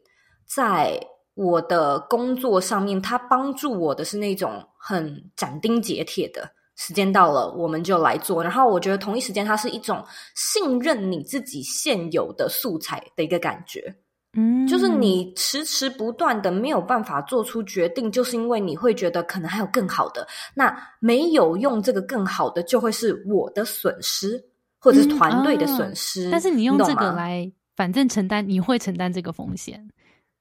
[0.46, 1.00] 在
[1.34, 6.50] 我的工作上面，它帮助我的是那种很斩钉截铁的。
[6.78, 8.42] 时间到了，我们就来做。
[8.42, 10.02] 然后我觉得同一时间，它是一种
[10.34, 13.94] 信任你自己现有的素材的一个感觉。
[14.36, 20.26] 嗯，就是你迟迟不断的没有办法做出决定，就是因为你会觉得可能还有更好的。
[20.54, 24.40] 那没有用这个更好的，就会是我的损失，
[24.78, 26.30] 或者是团队的损失。
[26.30, 29.88] 但是你用这个来，反正承担，你会承担这个风险。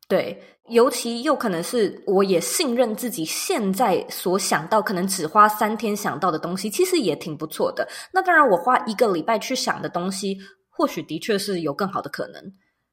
[0.07, 7.85] 对，尤其又可能是我也信任自己，现在所想到可能只花三天想到的东西，其实也挺不错的。
[8.13, 10.37] 那当然，我花一个礼拜去想的东西，
[10.69, 12.41] 或许的确是有更好的可能。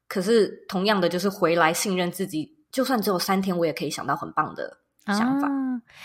[0.09, 5.49] 可是，同样的，就是回来信任自己，就算只有三天，我也可以想到很棒的想法。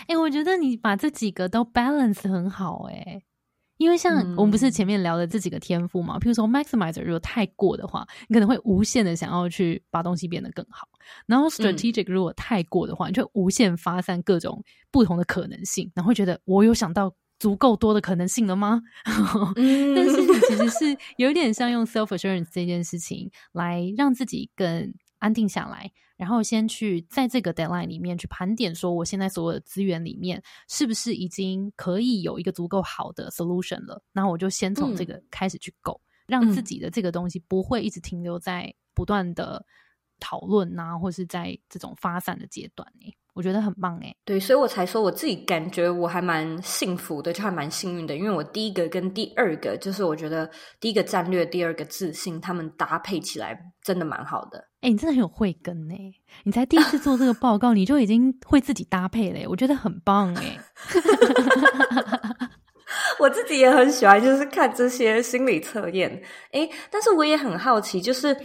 [0.07, 3.21] 哎，我觉得你把这几个都 balance 很好，哎。
[3.81, 10.85] 因为像我们不是前面聊的这几个天赋嘛，譬如说 maximizer 如果太过的话，你可能会无限的想要去把东西变得更好；
[11.25, 18.79] 然后 strategic 如果太过的话，你就无限发散各种不同的可能性，然后会觉得我有想到足够多的可能性了吗？
[19.03, 25.91] 但是你其实是有点像用 self assurance 这件事情来让自己更安定下来。
[26.21, 33.99] 然后先去在这个 deadline 里面去盘点，说我现在所有的资源里面是不是已经可以有一个足够好的 solution 了？
[34.13, 39.65] 然后我就先从这个开始去 go，让自己的这个东西不会一直停留在不断的
[40.19, 43.11] 讨论啊，或是在这种发散的阶段呢。
[43.33, 50.49] 我觉得很棒哎，对，所以我才说我自己感觉我还蛮幸福的，就还蛮幸运的，因为我第一个跟第二个，就是我觉得
[50.81, 54.59] 第一个战略，第二个自信，他们搭配起来真的蛮好的。
[54.81, 55.95] 哎，你真的很有慧根呢，
[56.43, 60.59] 你才第一次做这个报告，你就已经会自己搭配嘞，我觉得很棒哎。
[63.17, 66.21] 我自己也很喜欢，就是看这些心理测验。
[66.51, 68.35] 哎，但是我也很好奇，就是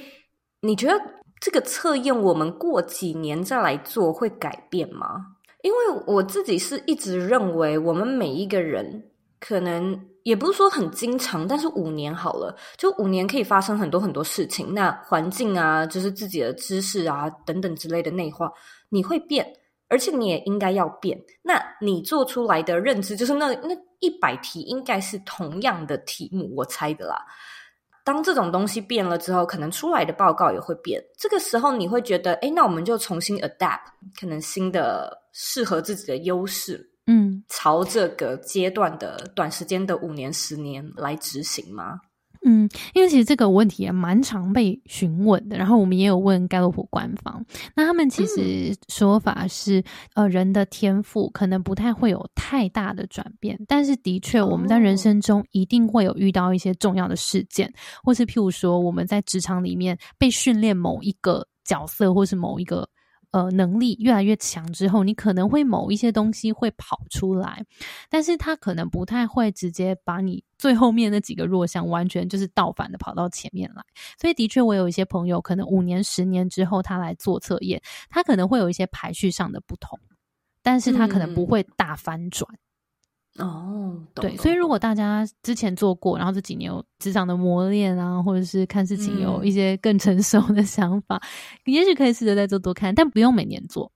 [0.61, 0.94] 你觉得？
[1.40, 5.27] 这个测验我们过几年再来做会改变吗？
[5.62, 14.72] 因为我自己是一直认为，我们每一个人可能也不是说很经常，但是五年好了，就五年可以发生很多很多事情。
[14.72, 18.51] 那环境啊，就是自己的知识啊等等之类的内化，
[18.88, 19.44] 你会变，
[19.88, 21.20] 而且你也应该要变。
[21.42, 27.16] 那你做出来的认知，就是那那一百题应该是同样的题目，我猜的啦。
[28.06, 31.02] 当这种东西变了之后，可能出来的报告也会变。
[31.18, 33.80] 这个时候你会觉得，哎，那我们就重新 adapt，
[34.20, 41.98] 可能新的适合自己的优势，嗯，朝这个阶段的短时间的五年、十年来执行吗？
[42.48, 49.82] 嗯，因为其实这个问题也蛮常被询问的，然后我们也有问盖洛普官方，那他们其实说法是，
[50.14, 57.68] 呃，人的天赋可能不太会有太大的转变，但是的确我们在人生中一定会有遇到一些重要的事件，
[58.04, 62.88] 或是譬如说我们在职场里面被训练某一个角色，或是某一个。
[63.32, 67.64] 呃，能力越来越强之后，你可能会某一些东西会跑出来，
[68.08, 73.82] 但是他可能不太会直接把你最后面那几个弱项完全就是倒反的跑到前面来。
[74.18, 79.98] 所以，的确，我有一些朋友，可能五年、十年之后他来做测验，他可能会有一些排序上的不同，
[80.62, 82.48] 但是他可能不会大翻转。
[83.38, 91.20] 哦，对，所以如果大家之前做过，然后这几年有职场的磨练啊，或者是看事情有一些更成熟的想法，
[91.64, 93.90] 也许可以试着再做多看，但不用每年做。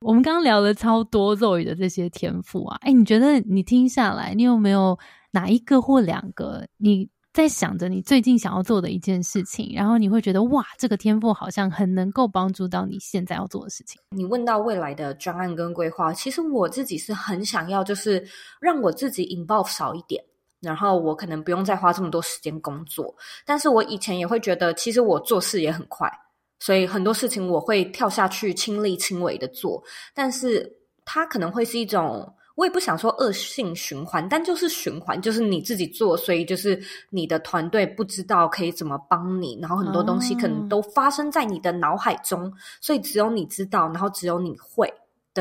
[0.00, 4.98] 我们刚刚聊了超多咒语的这些天赋啊，哎，你觉得你听下来，你有没有
[5.32, 7.08] 哪一个或两个你？
[7.38, 14.02] 在想着你最近想要做的一件事情，然后你会觉得哇，这个天赋好像很能够帮助到你现在要做的事情。
[14.10, 18.26] 你问到未来的专案跟规划，其实我自己是很想要，就是
[18.60, 20.20] 让我自己 involve 少一点，
[20.58, 23.14] 然后我可能不用再花这么多时间工作。
[23.46, 26.10] 但是我以前也会觉得，其实我做事也很快，
[26.58, 29.80] 所以很多事情我会跳下去亲力亲为的做，
[30.12, 30.68] 但是
[31.04, 32.34] 它可能会是一种。
[32.58, 36.76] 我也不想说恶性循环，但就是循环，就是你自己做，所以就是
[37.08, 44.92] 你的团队不知道可以怎么帮你，然后很多东西可能都发生在你的脑海中，所以只有你知道，然后只有你会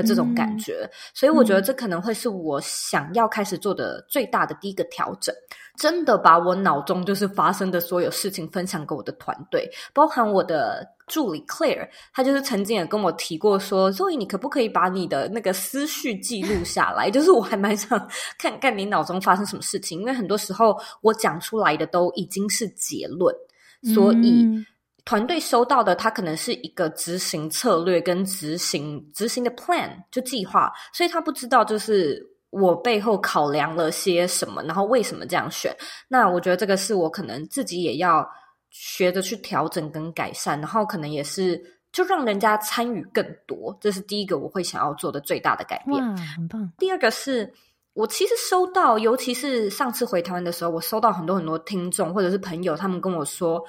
[0.02, 5.34] 的这种感觉，所以我觉得这可能会是我想要开始做的最大的第一个调整。
[5.76, 17.12] 真的把我脑中就是发生的所有事情分享给我的团队，包含我的助理 Claire，他就是曾经也跟我提过说，所以你可不可以把你的那个思绪记录下来？
[17.12, 23.36] 就是我还蛮想看看你脑中发生什么事情，因为很多时候我讲出来的都已经是结论，
[23.94, 24.48] 所以
[25.08, 32.22] 团队收到的他可能是一个执行策略跟执行执行的 plan 就计划，所以他不知道就是。
[32.50, 35.76] 我背后考量了些什么，然后为什么这样选？
[36.08, 38.28] 那我觉得这个是我可能自己也要
[38.70, 46.02] 学着去调整跟改善，然后可能也是就让人家参与更多，这是第一个我会想要做的最大的改变。
[46.02, 46.72] 哇，很棒！
[46.80, 47.54] 第二个是
[47.94, 53.62] 我其实收到，尤其是上次回台湾的时候，我收到很多很多听众或者是朋友，他们跟我说：“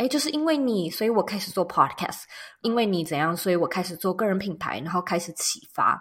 [0.00, 2.22] 哎，就是因为你，所以我开始做 podcast，
[2.62, 6.00] 因为你怎样，所以我开始做个人品牌，然后开始启发。”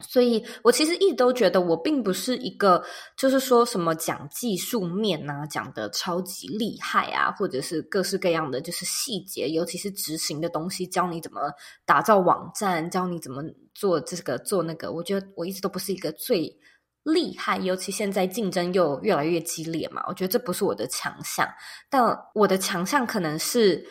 [0.00, 2.80] 所以我其实一直都觉得，我并不是一个
[3.16, 11.40] 就是说什么讲技术面啊，讲的超级厉害啊，或者是各式各样的就是细节，尤其是执行的东西，教你怎么
[11.84, 13.42] 打造网站，教你怎么
[13.74, 14.92] 做这个做那个。
[14.92, 16.56] 我觉得我一直都不是一个最
[17.04, 21.46] 厉害，尤其现在竞争又越来越激烈嘛，我觉得这不是我的强项。
[21.88, 22.02] 但
[22.34, 23.84] 我的强项可能是，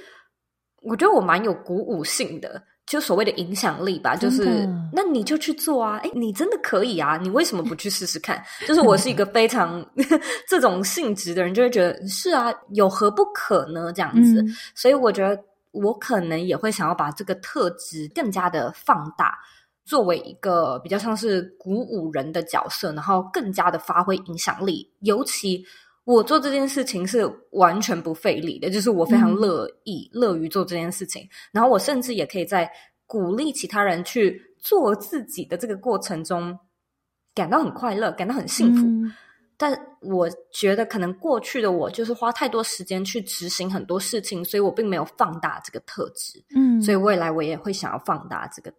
[0.81, 2.61] 我觉得我蛮有鼓舞性的。
[2.85, 6.01] 就所谓的影响力吧，就是那你就去做啊！
[6.03, 7.15] 哎，你真的可以啊！
[7.15, 8.43] 你为什么不去试试看？
[8.67, 9.83] 就是我是一个 非常
[10.49, 13.93] 这种性质的人，就会觉得是啊，有何不可呢？
[13.93, 14.43] 这样子，
[14.75, 15.41] 所以我觉得
[15.71, 19.39] 我可能也会想要把这个特质更加的放大，
[19.85, 25.65] 作为一个比较像是鼓舞人的角色，然后更加的发挥影响力，尤其。
[26.05, 31.25] 我做这件事情是完全不费力的，就是我非常乐意乐于做这件事情。
[31.53, 32.69] 然后我甚至也可以在
[33.05, 36.59] 鼓励其他人去做自己的这个过程中，
[37.33, 38.85] 感到很快乐，感到很幸福。
[39.55, 46.43] 但我觉得可能过去的我就是花太多时间去执行很多事情，所以我并没有放大这个特质。
[46.53, 48.73] 嗯，所以未来我也会想要放大这个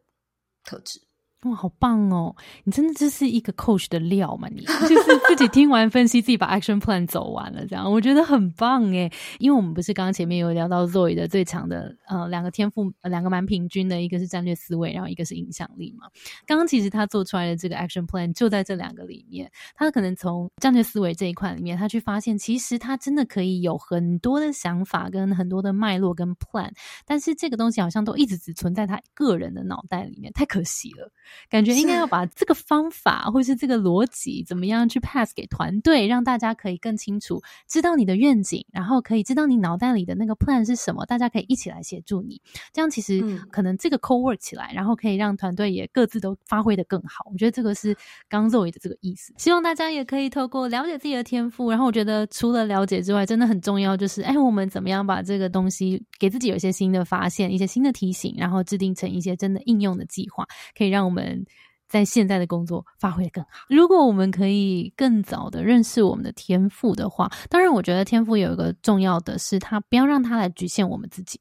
[0.64, 1.00] 特质。
[1.44, 2.34] 哇，好棒哦！
[2.64, 4.48] 你真的就是一个 coach 的料嘛？
[4.48, 9.12] 你 就是自己听完分析，自己把 action plan 走完了，这样我觉得很棒诶。
[9.38, 16.06] 因为我们不是刚刚前面有聊到 Zoe 的最强的呃两个天赋，两个蛮平均的，一个是战略思维，然后一个是影响力嘛。
[16.46, 26.70] 刚刚其实他做出来的这个 action plan 就在这两个里面，他可能从战略思维这一块里面，他去发现其实他真的可以有很多的想法跟很多的脉络跟 plan，
[27.04, 31.10] 但是这个东西好像都一直只存在他个人的脑袋里面，太可惜了。
[31.48, 42.40] 感觉应该要把这个方法或是这个逻辑怎么样去 pass 给团队，让大家可以更清楚知道你的愿景，然后可以知道你脑袋里的那个 plan 是什么，大家可以一起来协助你。
[42.72, 47.24] 这样其实可能这个 co work 起来，然后可以让团队也各自都发挥的更好。
[47.32, 47.96] 我觉得这个是
[48.28, 49.32] 刚 Zoe 的这个意思。
[49.38, 61.23] 希望大家也可以透过了解自己的天赋，然后我觉得除了了解之外，真的很重要就是，哎，我们怎么样把这个东西给自己有一些新的发现，一些新的提醒，然后制定成一些真的应用的计划，可以让我们。
[61.86, 63.50] 在现在的工作发挥的更好。
[63.68, 71.40] 如果我们可以更早的认识我们的天赋的话，当然，我觉得天赋有一个重要的是，它不要让它来局限我们自己。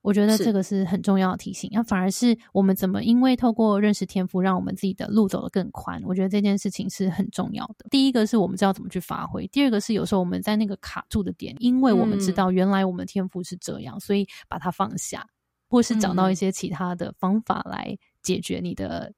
[0.00, 1.70] 我觉得这个是很重要的提醒。
[1.72, 6.02] 那反而是我们怎么因为透过认识天赋，让我们自己的路走得更宽。
[6.04, 7.86] 我觉得这件事情是很重要的。
[7.88, 15.24] 第一个是我们知道怎么去发挥，第二个是有时候我们在那个卡住的点，因为我们知道原来我们天赋是这样，所以把它放下，
[15.68, 19.12] 或是找到一些其他的方法来解决你的。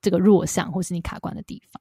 [0.00, 1.80] 这个弱项或是你卡关的地方，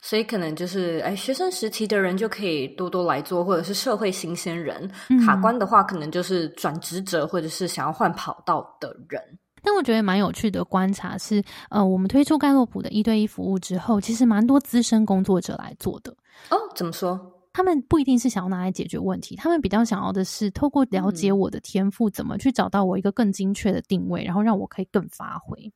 [0.00, 4.90] 所以可能就是哎，学生时期的人就可以多多来做，或者是社会新鲜人
[5.24, 9.22] 卡关的话，可能就是转职者或者是想要换跑道的人。
[9.60, 16.12] 但我觉得蛮有趣的观察是，呃，我们推出盖洛普的一对一服务之后，其实蛮多资深工作者来做的。
[16.50, 17.20] 哦，怎么说？
[17.52, 25.72] 他们不一定是想要拿来解决问题，他们比较想要的是透过了解我的天赋，怎么去找到我一个更精确的定位，然后让我可以更发挥。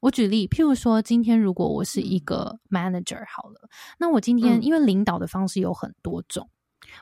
[0.00, 6.48] 我举例，譬如说，今天如果我是一个 manager 好了，那我今天因为领导的方式有很多种。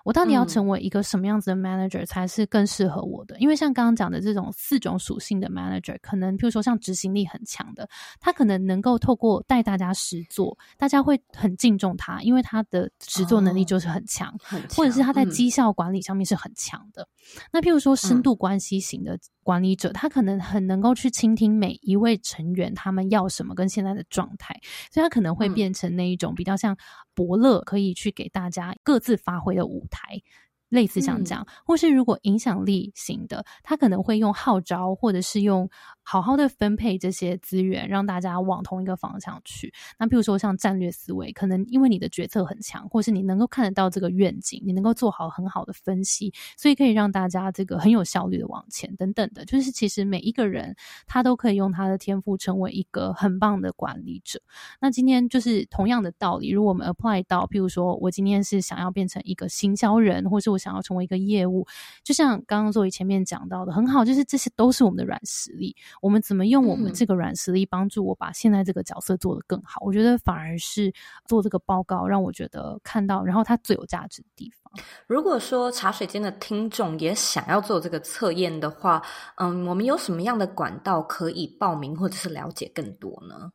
[0.02, 3.38] 我到底要成为一个什么样子的 manager 才是更适合我的？
[3.38, 7.88] 因为像刚刚讲的这种四种属性的 manager，可能譬如说像执行力很强的，
[8.18, 14.36] 他可能能够透过带大家实做，大家会很敬重他，因为他的实做能力就是很强，
[14.74, 17.06] 或者是他在绩效管理上面是很强的。
[17.52, 19.16] 那譬如说深度关系型的
[19.46, 24.58] 管理者，他可能很能够去倾听每一位成员他们要什么跟现在的状态，
[24.90, 26.76] 所以他可能会变成那一种比较像
[27.14, 29.64] 伯乐，可以去给大家各自发挥的。
[29.64, 30.20] 舞台
[30.68, 35.68] 类似像这样，或是如果影响力型的，他可能会用号召，或者是用
[36.02, 39.72] 好好的分配这些资源，让大家往同一个方向去。
[39.98, 49.44] 那比如说像战略思维，可能因为你的决策很强，或是你能够看得到这个愿景，你能够做好很好的分析，所以可以让大家这个很有效率的往前等等的。
[49.44, 50.74] 就是其实每一个人
[51.06, 54.40] 他都可以用他的天赋成为一个很棒的管理者。
[54.80, 61.66] 那今天就是同样的道理，如果我们 apply 到，譬如说我今天是想要变成一个行销人，或是我想要成为一个业务，
[62.02, 65.74] 就像刚刚作为前面讲到的，很好，就是这些都是我们的软实力。
[66.00, 69.80] 我们怎么用我们这个软实力帮助我把现在这个角色做得更好？
[69.82, 70.92] 我觉得反而是
[71.26, 74.72] 做这个报告让我觉得看到，然后它最有价值的地方。
[75.06, 79.02] 如果说茶水间的听众也想要做这个测验的话，
[79.36, 83.50] 嗯，我们有什么样的管道可以报名或者是了解更多呢？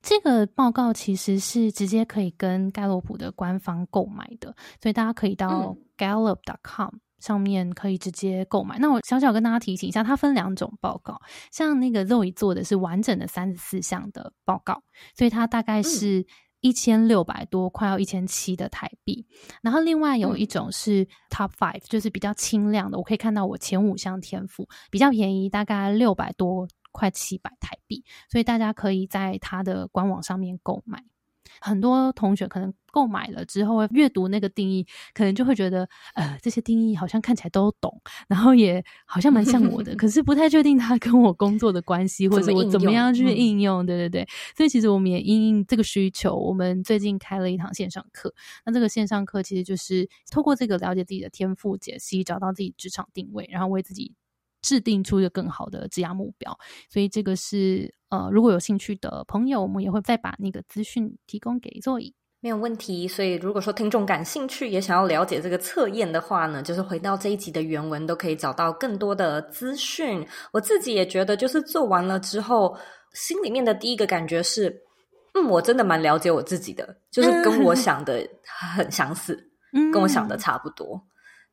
[0.00, 8.78] 这个报告其实是直接可以跟盖洛普的官方购买的，所以大家可以到 Gallup.com 上面可以直接购买。
[8.78, 11.20] 那我小小跟大家提醒一下，它分两种报告，
[11.50, 14.82] 像那个 Zoe 做的是完整的三十四项的报告，
[15.16, 16.24] 所以它大概是
[16.60, 19.26] 一千六百多，快要一千七的台币。
[19.62, 26.68] 然后另外有一种是 Top Five，就是比较轻量的，我可以看到我前五项天赋比较便宜，大概六百多。
[26.92, 31.04] 快七百台币，所以大家可以在它的官网上面购买。
[31.60, 43.84] 很多同学可能购买了之后阅读那个定义，可能就会觉得，呃，这些定义好像看起来都懂，然后也好像蛮像我的， 可是不太确定它跟我工作的关系，或者我怎么样去应用。
[43.86, 48.32] 对对对，所以其实我们也因应这个需求，我们最近开了一堂线上课。
[48.66, 54.14] 那这个线上课其实就是透过这个了解自己的天赋解析，找到自己职场定位，然后为自己。
[54.68, 56.54] 制定出一个更好的质押目标，
[56.90, 63.08] 所以这个是呃，如果有兴趣的朋友，我们也会再把那个资讯提供给座椅，没有问题。
[63.08, 70.26] 所以如果说听众感兴趣，也想要了解这个测验的话呢，就是回到这一集的原文，都可以找到更多的资讯。
[70.52, 72.76] 我自己也觉得，就是做完了之后，
[73.14, 74.68] 心里面的第一个感觉是，
[75.32, 78.28] 嗯，我真的蛮了解我自己的，就是跟我想的
[78.74, 79.34] 很相似，
[79.90, 81.02] 跟我想的差不多。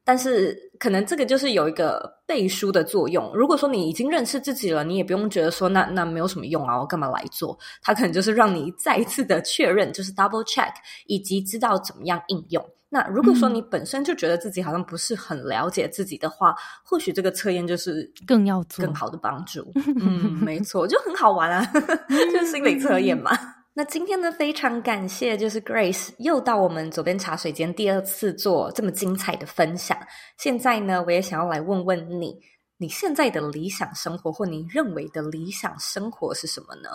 [0.06, 3.30] 但是可能这个就是有一个背书的作用。
[3.34, 7.58] 如果说你已经认识自己了，你也不用觉得说那那没有什么用啊，我干嘛来做？
[7.82, 10.72] 它可能就是让你再一次的确认，就是 double check，
[11.08, 12.64] 以及知道怎么样应用。
[12.88, 19.70] 那如果说你本身就觉得自己好像不是很了解自己的话，或许这个测验就是更要做更好的帮助。
[20.00, 21.66] 嗯，没错，就很好玩啊，
[22.08, 23.32] 就是心理测验嘛。
[23.78, 29.98] 那今天呢，非常感谢，就是 Grace 又到我们左边茶水间第二次做这么精彩的分享。
[30.38, 32.40] 现在呢，我也想要来问问你，
[32.78, 36.90] 你现在的理想生活，或你认为的理想生活是什么呢？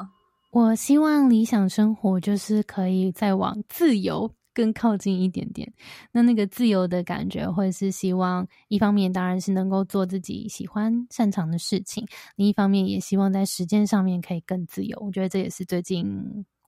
[0.53, 5.71] 我希望理想生活就是可以再往自由更靠近一点点。
[6.11, 12.07] 那那个自由的感觉，或是希望一方面当然是能够做自己喜欢擅长的事情，
[12.37, 14.99] 另一方面也希望在时间上面可以更自由。
[15.05, 16.09] 我觉得这也是最近。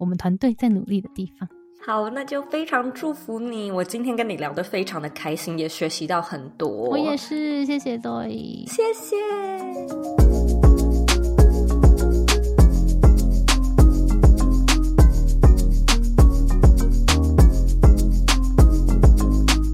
[0.03, 1.49] 我们团队在努力的地方。
[1.87, 3.71] 好，那就非常祝福你。
[3.71, 6.69] 我今天跟你聊得非常的开心，也学习到很多。
[6.69, 9.15] 我也是，谢谢 Zoe，谢谢。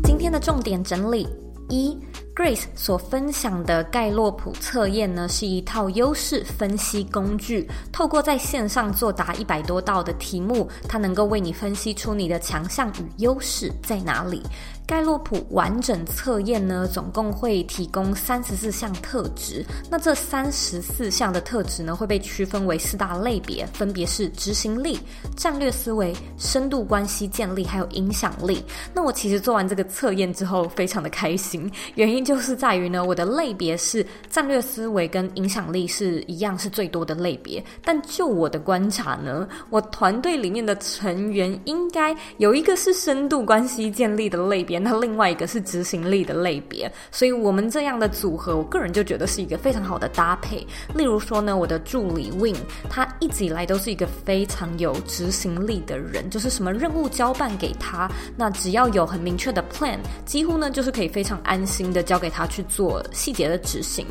[0.05, 1.27] 今天的重点整理
[1.71, 1.97] 一。
[2.39, 7.69] Grace 所分享的盖洛普测验呢，是一套优势分析工具。
[7.93, 14.41] 透过在线上作答一百多道的题目，它能够为你分析出你的强项与优势在哪里。
[14.89, 19.63] 盖洛普完整测验呢，总共会提供三十四项特质。
[19.91, 24.99] 那这三十四项的特质呢，会被区分为四大类别，分别是执行力、
[25.37, 28.65] 战略思维、深度关系建立，还有影响力。
[28.95, 37.63] 那我其实做完这个测验之后，非常的开心，原因就是在于呢，我的类别是战略思维跟影响力是一样是最多的类别。
[37.85, 44.78] 但就我的观察呢，我团队里面的成员应该有一个是深度关系建立的类别。
[44.79, 50.67] 那另外一个是执行力的类别，所以我们这样的组合，我个人就觉得是一个非常好的搭配。
[50.95, 52.57] 例如说呢，我的助理 Win，
[52.89, 64.07] 他一直以来都是一个非常有执行力的人，就是什么任务交办给他，那只要有很明确的 plan，几乎呢就是可以非常安心的交给他去做细节的执行。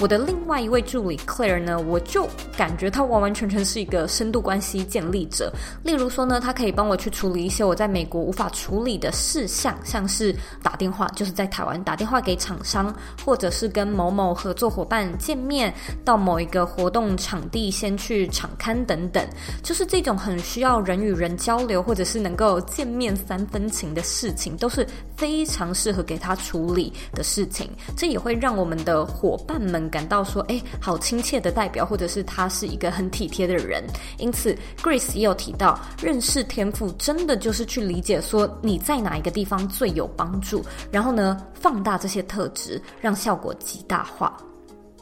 [0.00, 5.52] 我的另外一位助理 Claire 呢，我就感觉他完完全全是一个深度关系建立者。
[5.84, 12.94] 例如说呢，他可以帮我去处理一些我在美国无法处理的事项，像是打电话，就是在台湾打电话给厂商，
[13.24, 15.72] 或者是跟某某合作伙伴见面，
[16.04, 19.26] 到某一个活动场地先去场刊等等，
[19.62, 24.86] 就是这种很需要人与人交流，或者是能够见面三分情的事情，都是
[25.16, 27.70] 非常适合给他处理的事情。
[27.96, 33.82] 这也会让我们的伙伴们感到说，哎，好亲切的代表，或者是他是一个很体贴的人。
[34.18, 44.36] 因此，Grace 也有提到，认识天赋真的就是去理解说你在哪一个地方最有有帮助，然后呢，放大这些特质，让效果极大化。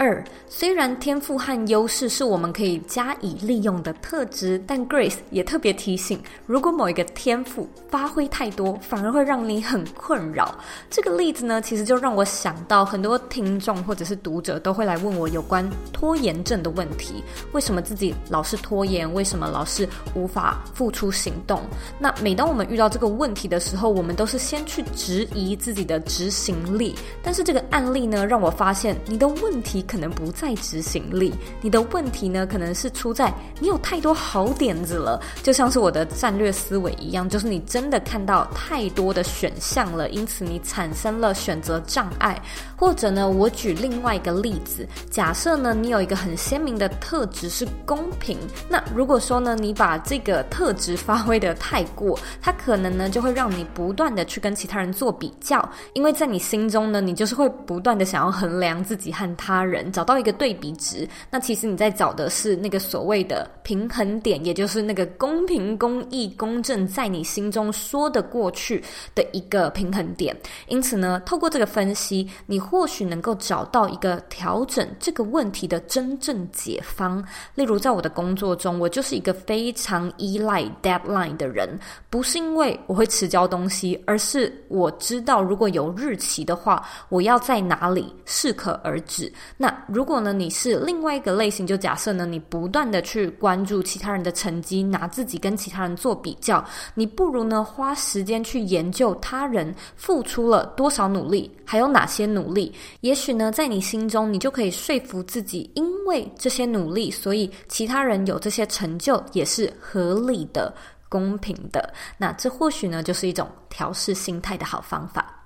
[0.03, 10.59] 二，虽然天赋和优势是我们可以加以利用的特质，但 Grace 也特别提醒，如果某一个天赋发挥太多，反而会让你很困扰。
[10.89, 17.23] 这个例子呢，其实就让我想到很多听众或者是读者都会来问我有关拖延症的问题：
[17.53, 19.13] 为什么自己老是拖延？
[19.13, 21.61] 为什么老是无法付出行动？
[21.99, 26.95] 那每当我们遇到这个问题的时候，我们都是先去质疑自己的执行力。
[27.23, 29.85] 但是这个案例呢，让我发现你的问题。
[29.91, 42.41] 可能不在执行力，你的问题呢，可能是出在你有太多好点子了，就像是我的战略思维一样，就是你真的看到太多的选项了，因此你产生了选择障碍。
[42.76, 48.38] 或者呢，我举另外一个例子，假设呢，你有一个很鲜明的特质是公平，
[48.70, 59.80] 那如果说呢，你把这个特质发挥的太过，它可能呢就会让你不断的去跟其他人做比较，因为在你心中呢，你就是会不断的想要衡量自己和他人。
[59.93, 68.83] 找到一个对比值，那其实你在找的是那个所谓的平衡点，也就是那个公平、公义、公正，在你心中说得过去
[69.14, 70.37] 的一个平衡点。
[70.66, 77.24] 因此呢，透过这个分析，你或许能够找到一个调整这个问题的真正解方。
[77.55, 81.78] 例如，在我的工作中，我就是一个非常依赖 deadline 的人，
[82.09, 89.33] 不是因为我会迟交东西，而是我知道如果有日期的话，我要在哪里适可而止。
[89.57, 96.64] 那如果呢，你是另外一个类型，就假设呢，你不断的去关注其他人的成绩，拿自己跟其他人做比较，
[96.95, 102.73] 你不如呢花时间去研究他人付出了多少努力，还有哪些努力。
[103.01, 110.75] 也许呢，在你心中，你就可以说服自己，因为这些努力，所以其他人有这些成就也是合理的、
[111.09, 111.93] 公平的。
[112.18, 115.39] 那这或许呢，就是一种调试心态的好方法。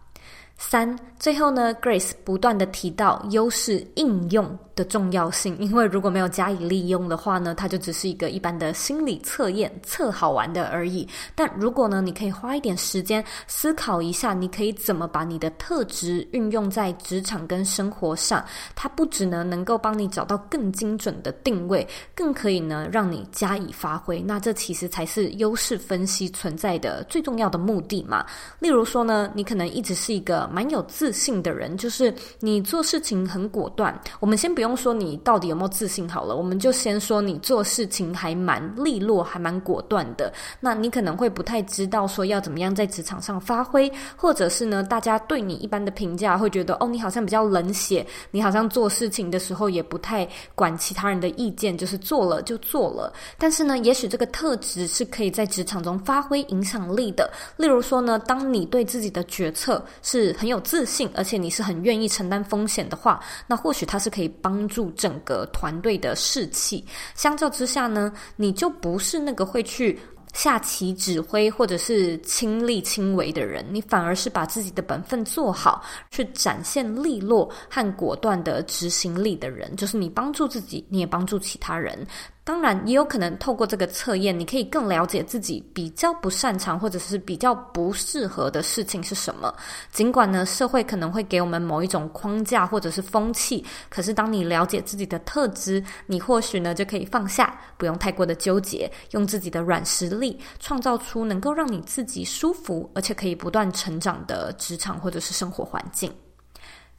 [0.57, 4.59] 三，最后呢，Grace 不断的提到优势应用。
[4.75, 11.09] 的重要性，因为如果没有加以利用的话呢，它就只是一个一般的心理测验，测好玩的而已。
[11.35, 18.45] 但如果呢，你可以花一点时间思考一下，你可以怎么把你的特质运用在职场跟生活上，
[18.75, 24.21] 它不只呢能够帮你找到更精准的定位，更可以呢让你加以发挥。
[24.21, 28.27] 那这其实才是优势分析存在的最重要的目的嘛。
[28.59, 33.97] 例如说呢，你可能一直是一个蛮有自信的人，就是你做事情很果断。
[34.19, 34.65] 我们先不。
[34.65, 40.33] 用说你到底有没有自信好了，我们就先说你做事情还蛮利落，还蛮果断的。
[40.59, 53.13] 那你可能会不太知道说要怎么样在职场上发挥，或者是呢，大家对你一般的评价会觉得哦，你好像比较冷血，你好像做事情的时候也不太管其他人的意见，就是做了就做了。
[53.37, 57.31] 但是呢，也许这个特质是可以在职场中发挥影响力的。
[57.59, 64.55] 例如说呢，当你对自己的决策是很有自信，而且你是很愿意承担风险的话，那或许它是可以帮。
[64.55, 66.85] 帮助整个团队的士气。
[67.17, 69.99] 相较之下呢，你就不是那个会去
[70.33, 79.75] 下棋指挥或者是亲力亲为的人，你反而是把自己的本分做好，去展现利落和果断的执行力的人。
[79.75, 82.07] 就是你帮助自己，你也帮助其他人。
[82.47, 89.51] 当然，也有可能透过这个测验，你可以更了解自己比较不擅长或者是比较不适合的事情是什么。
[89.91, 106.13] 尽管呢，社会可能会给我们某一种框架或者是风气，可是当你了解自己的特质，你或许呢就可以放下，不用太过的纠结，用自己的软实力创造出能够让你自己舒服而且可以不断成长的职场或者是生活环境。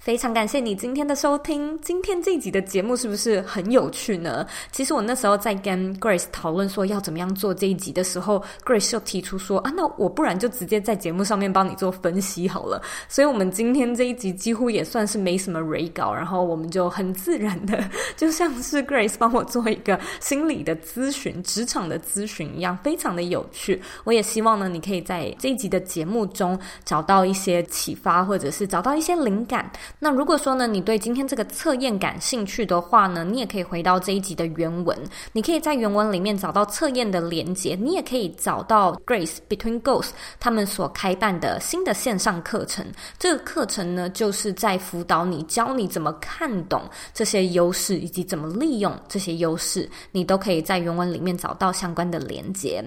[0.05, 1.75] 非常感谢你今天的收听。
[1.81, 4.45] 今天这一集的节目是不是很有趣呢？
[4.71, 12.79] 其实我那时候在跟 Grace 讨论说要怎么样做这一集的时候，Grace 就提出说啊，那我不然就直接在节目上面帮你做分析好了。
[13.09, 17.83] 所以，我们今天这一集几乎也算是没什么 re 稿，然后我们就很自然的，
[18.15, 23.81] 就像是 Grace 帮我做一个心理的咨询、职场的咨询一样，非常的有趣。
[24.03, 29.67] 我也希望呢，你可以在这一集的节目中找到一些启发，或者是找到一些灵感。
[29.99, 34.97] 那如果说呢，你对今天这个测验感兴趣的话呢，你也可以回到这一集的原文，
[35.31, 42.85] 你可以在原文里面找到测验的连接，你也可以找到 Grace Between Goals 他们所开办的新的线上课程。
[43.17, 46.83] 这个课程呢，就是在辅导你，教你怎么看懂
[47.13, 52.83] 这些优势，以及怎么利用这些优势，你都可以在原文里面找到相关的连接。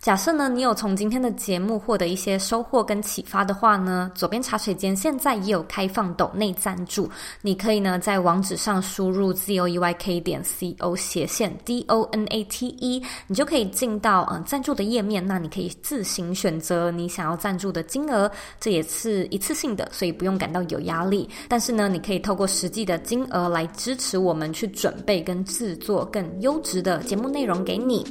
[0.00, 7.10] 假设呢，你有从今天的节目获得一些收获跟启发的话呢，左边茶水间现在也有开放抖内赞助，
[7.42, 18.30] 你可以呢在网址上输入 z o e y k 点 c o 斜线 d o n a t e，你就可以进到嗯赞助的页面，那你可以自行选择你想要赞助的金额，
[18.60, 21.28] 这也是一次性的，所以不用感到有压力。
[21.48, 28.06] 但是呢，你可以透过实际的金额来支持我们去准备跟制作更优质的节目内容给你。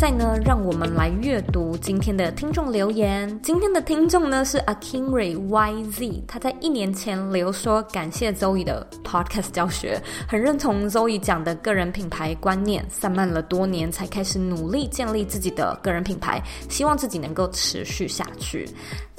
[0.00, 3.38] 在呢，让我们来阅读今天的听众留言。
[3.42, 18.66] 今天的听众呢是 Akinry YZ，他在一年前留说感谢 Zoe 的 Podcast 教学，很认同 Zoe 讲的个人品牌观念，散漫了多年才开始努力建立自己的个人品牌，希望自己能够持续下去。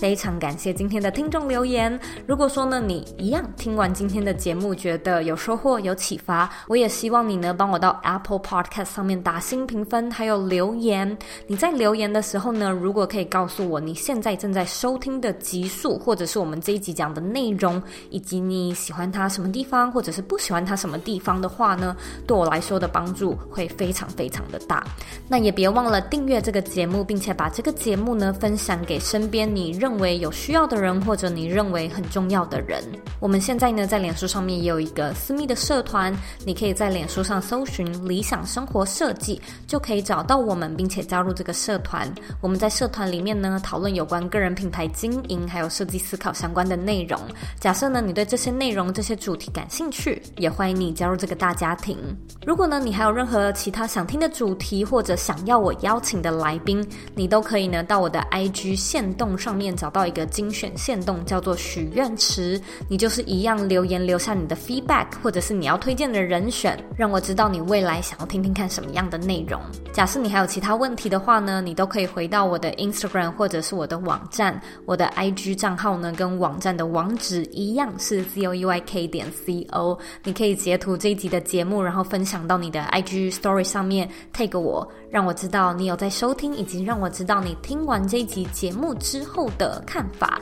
[0.01, 1.99] 非常感谢今天的听众留言。
[2.25, 11.15] 如果说呢，你一样听完今天的节目觉得有收获、有启发，我也希望你呢帮我到 Apple Podcast 上面打新评分，还有留言。
[11.45, 17.79] 你在留言的时候呢，如果可以告诉我你现在正在收听的集数，或者是我们这一集讲的内容，
[18.09, 21.95] 以及你喜欢它什么地方，或者是不喜欢它什么地方的话呢，
[22.25, 24.83] 对我来说的帮助会非常非常的大。
[25.27, 29.90] 那也别忘了订阅这个节目，并且把这个节目呢分享给身边你认。
[29.91, 32.81] 认为有需要的人，或者你认为很重要的人，
[33.19, 36.15] 我们现在呢在脸书上面也有一个私密的社团，
[36.45, 42.09] 你可以在脸书上搜寻“理想生活设计”，就可以找到我们，并且加入这个社团。
[42.39, 47.19] 我们在社团里面呢讨论有关个人品牌经营还有设计思考相关的内容。
[47.59, 51.97] 假设呢你对这些内容、这些主题感兴趣，也欢迎你加入这个大家庭。
[52.45, 56.81] 如果呢你还有任何其他想听的主题，或者想要我邀请的来宾，
[57.13, 59.75] 你都可以呢到我的 IG 线动上面。
[59.81, 69.59] 找到一个精选线动，叫做许愿池，你就是一样留言留下你的 feedback，或者是你要推荐的人选，让我知道你未来想要听听看什么样的内容。
[69.91, 84.59] 假设你还有其他问题的话呢，你都可以回到我的 Instagram 或者是我的网站，我的 IG 账号呢跟网站的网址一样是 z o e y k 点 c o，你可以截图这一集的节目，然后分享到你的 IG Story 上面，take
[84.59, 89.83] 我，让我知道你有在收听，以及让我知道你听完这一集节目之后的。
[89.85, 90.41] 看法，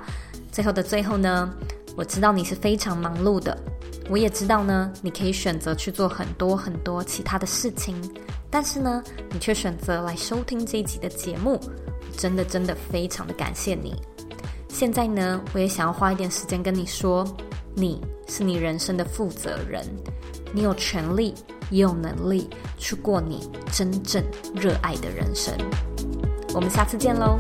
[0.52, 1.52] 最后的最后呢，
[1.98, 3.58] 我知道你是非常忙碌的，
[4.12, 8.00] 我也知道呢，你可以选择去做很多很多其他的事情，
[8.52, 11.60] 但是呢，你却选择来收听这一集的节目，
[12.16, 14.00] 真的真的非常的感谢你。
[14.68, 17.26] 现在呢，我也想要花一点时间跟你说，
[17.74, 19.84] 你是你人生的负责人，
[20.54, 21.34] 你有权利
[21.70, 24.24] 也有能力去过你真正
[24.56, 25.54] 热爱的人生。
[26.54, 27.40] 我们下次见喽。